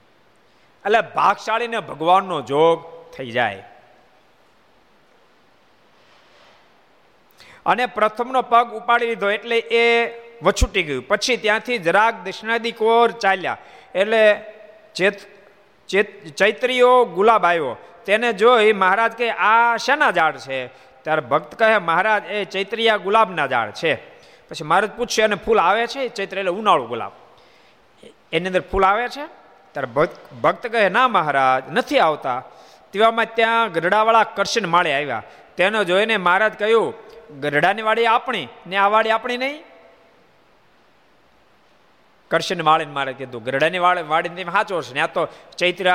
[0.86, 3.64] એટલે ભાગશાળીને ભગવાનનો જોગ થઈ જાય.
[7.66, 10.10] અને પ્રથમનો પગ ઉપાડી લીધો એટલે એ
[10.42, 11.08] વછૂટી ગયું.
[11.08, 13.56] પછી ત્યાંથી જરાક દક્ષિણાદી કોર ચાલ્યા.
[13.94, 14.44] એટલે
[14.94, 15.37] ચેત
[16.36, 17.76] ચૈત્રીઓ ગુલાબ આવ્યો.
[18.06, 20.66] તેને જોઈ મહારાજ કહે, આ શેના ઝાડ છે?
[21.02, 23.94] ત્યારે ભક્ત કહે, મહારાજ, એ ચૈત્રિયા ગુલાબના ઝાડ છે.
[24.48, 26.08] પછી મહારાજ પૂછશે અને ફૂલ આવે છે?
[26.08, 27.12] ચૈત્ર એટલે ઉનાળુ ગુલાબ.
[28.32, 29.26] એની અંદર ફૂલ આવે છે?
[29.72, 29.88] ત્યારે
[30.40, 32.42] ભક્ત કહે, ના મહારાજ, નથી આવતા.
[32.92, 35.22] તેવામાં ત્યાં ગરડાવાળા કરશન માળે આવ્યા.
[35.56, 36.94] તેને જોઈને મહારાજ કહ્યું
[37.40, 39.67] ગરડાની વાડી આપણી ને આ વાડી આપણી નહીં?
[42.30, 45.00] કરશન માળીને મારે કીધું, ગરડાની વાળ તમે સાચો છે ને?
[45.00, 45.22] આ તો
[45.60, 45.88] ચૈત્ર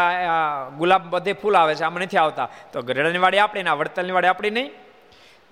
[0.79, 2.47] ગુલાબ બધે ફૂલ આવે છે, આમાં નથી આવતા.
[2.71, 4.69] તો ગરડાની વાડી આપણી ના વડતલની વાડી આપણી નહીં?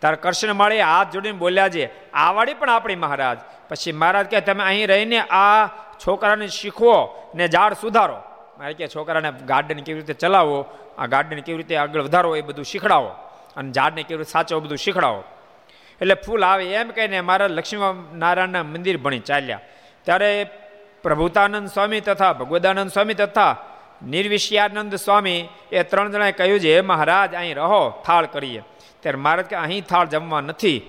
[0.02, 3.40] તાર કરશન માળી હાથ જોડીને બોલ્યા છે, આ વાળી પણ આપણી મહારાજ.
[3.70, 5.70] પછી મહારાજ કહે, તમે અહીં રહીને આ
[6.04, 6.96] છોકરાને શીખવો
[7.38, 8.18] ને ઝાડ સુધારો.
[8.58, 10.58] મારે કે છોકરાને ગાર્ડન કેવી રીતે ચલાવો,
[10.98, 13.12] આ ગાર્ડન કેવી રીતે આગળ વધારો એ બધું શીખડાવો
[13.58, 15.22] અને ઝાડને કેવી રીતે સાચવો બધું શીખડાવો.
[16.02, 19.62] એટલે ફૂલ આવે એમ કહીને મારા લક્ષ્મી નારાયણના મંદિર ભણી ચાલ્યા.
[20.08, 20.30] ત્યારે
[21.04, 23.56] પ્રભુતાનંદ સ્વામી તથા ભગવદાનંદ સ્વામી તથા
[24.08, 28.62] નિર્વિષ્યાનંદ સ્વામી એ ત્રણ જણાએ કહ્યું છે મહારાજ, અહીં રહો, થાળ કરીએ.
[29.00, 30.82] ત્યારે મહારાજ કે, અહીં થાળ જમવા નથી.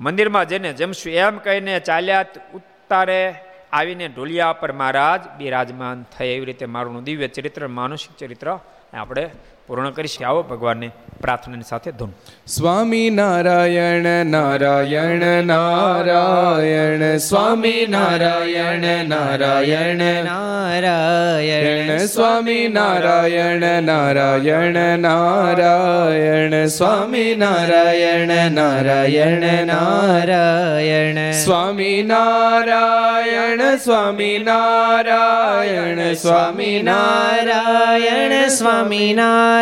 [0.00, 3.34] મંદિરમાં જઈને જમશું એમ કહીને ચાલ્યા ઉતારે
[3.72, 8.58] આવીને ઢોલિયા પર, મહારાજ, બિરાજમાન થાય એવી રીતે મારું દિવ્ય ચરિત્ર, માનુષિક ચરિત્ર
[8.94, 9.30] આપણે
[9.66, 10.26] પૂર્ણ કરીશું.
[10.26, 10.90] આવો ભગવાનને
[11.20, 12.10] પ્રાર્થનાની સાથે ધૂન.
[12.46, 17.16] સ્વામી નારાયણ નારાયણ નારાયણ.
[17.16, 20.24] સ્વામી નારાયણ નારાયણ.
[20.24, 21.98] નારાયણ.
[21.98, 26.66] સ્વામી નારાયણ નારાયણ નારાયણ.
[26.66, 31.32] સ્વામી નારાયણ નારાયણ નારાયણ.
[31.32, 36.14] સ્વામી નારાયણ સ્વામી નારાયણ.
[36.14, 39.61] સ્વામી નારાયણ સ્વામી નારાયણ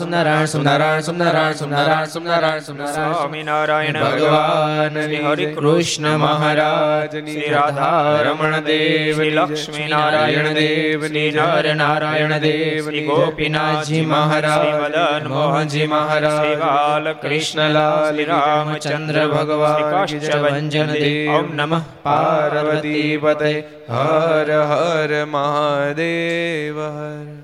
[0.00, 9.22] સોમનારાયણ સુનારાયણ સુનારાયણ સુનારાયણ સોમનારાયણ સ્વામિનારાયણ ભગવાન શ્રી હરિ કૃષ્ણ મહારાજ શ્રી રાધા રમણ દેવ
[9.28, 17.60] લક્ષ્મી નારાયણ દેવ શ્રી નર નારાયણ દેવ શ્રી ગોપીનાથજી મહારાજ મદન મોહનજી મહારાજ શ્રી બાલકૃષ્ણ
[17.60, 23.52] કૃષ્ણલાલ રામચંદ્ર ભગવાન દેવ ઓમ નમઃ પાર્વતી પતે
[23.90, 27.39] હર હર મહાદેવ હર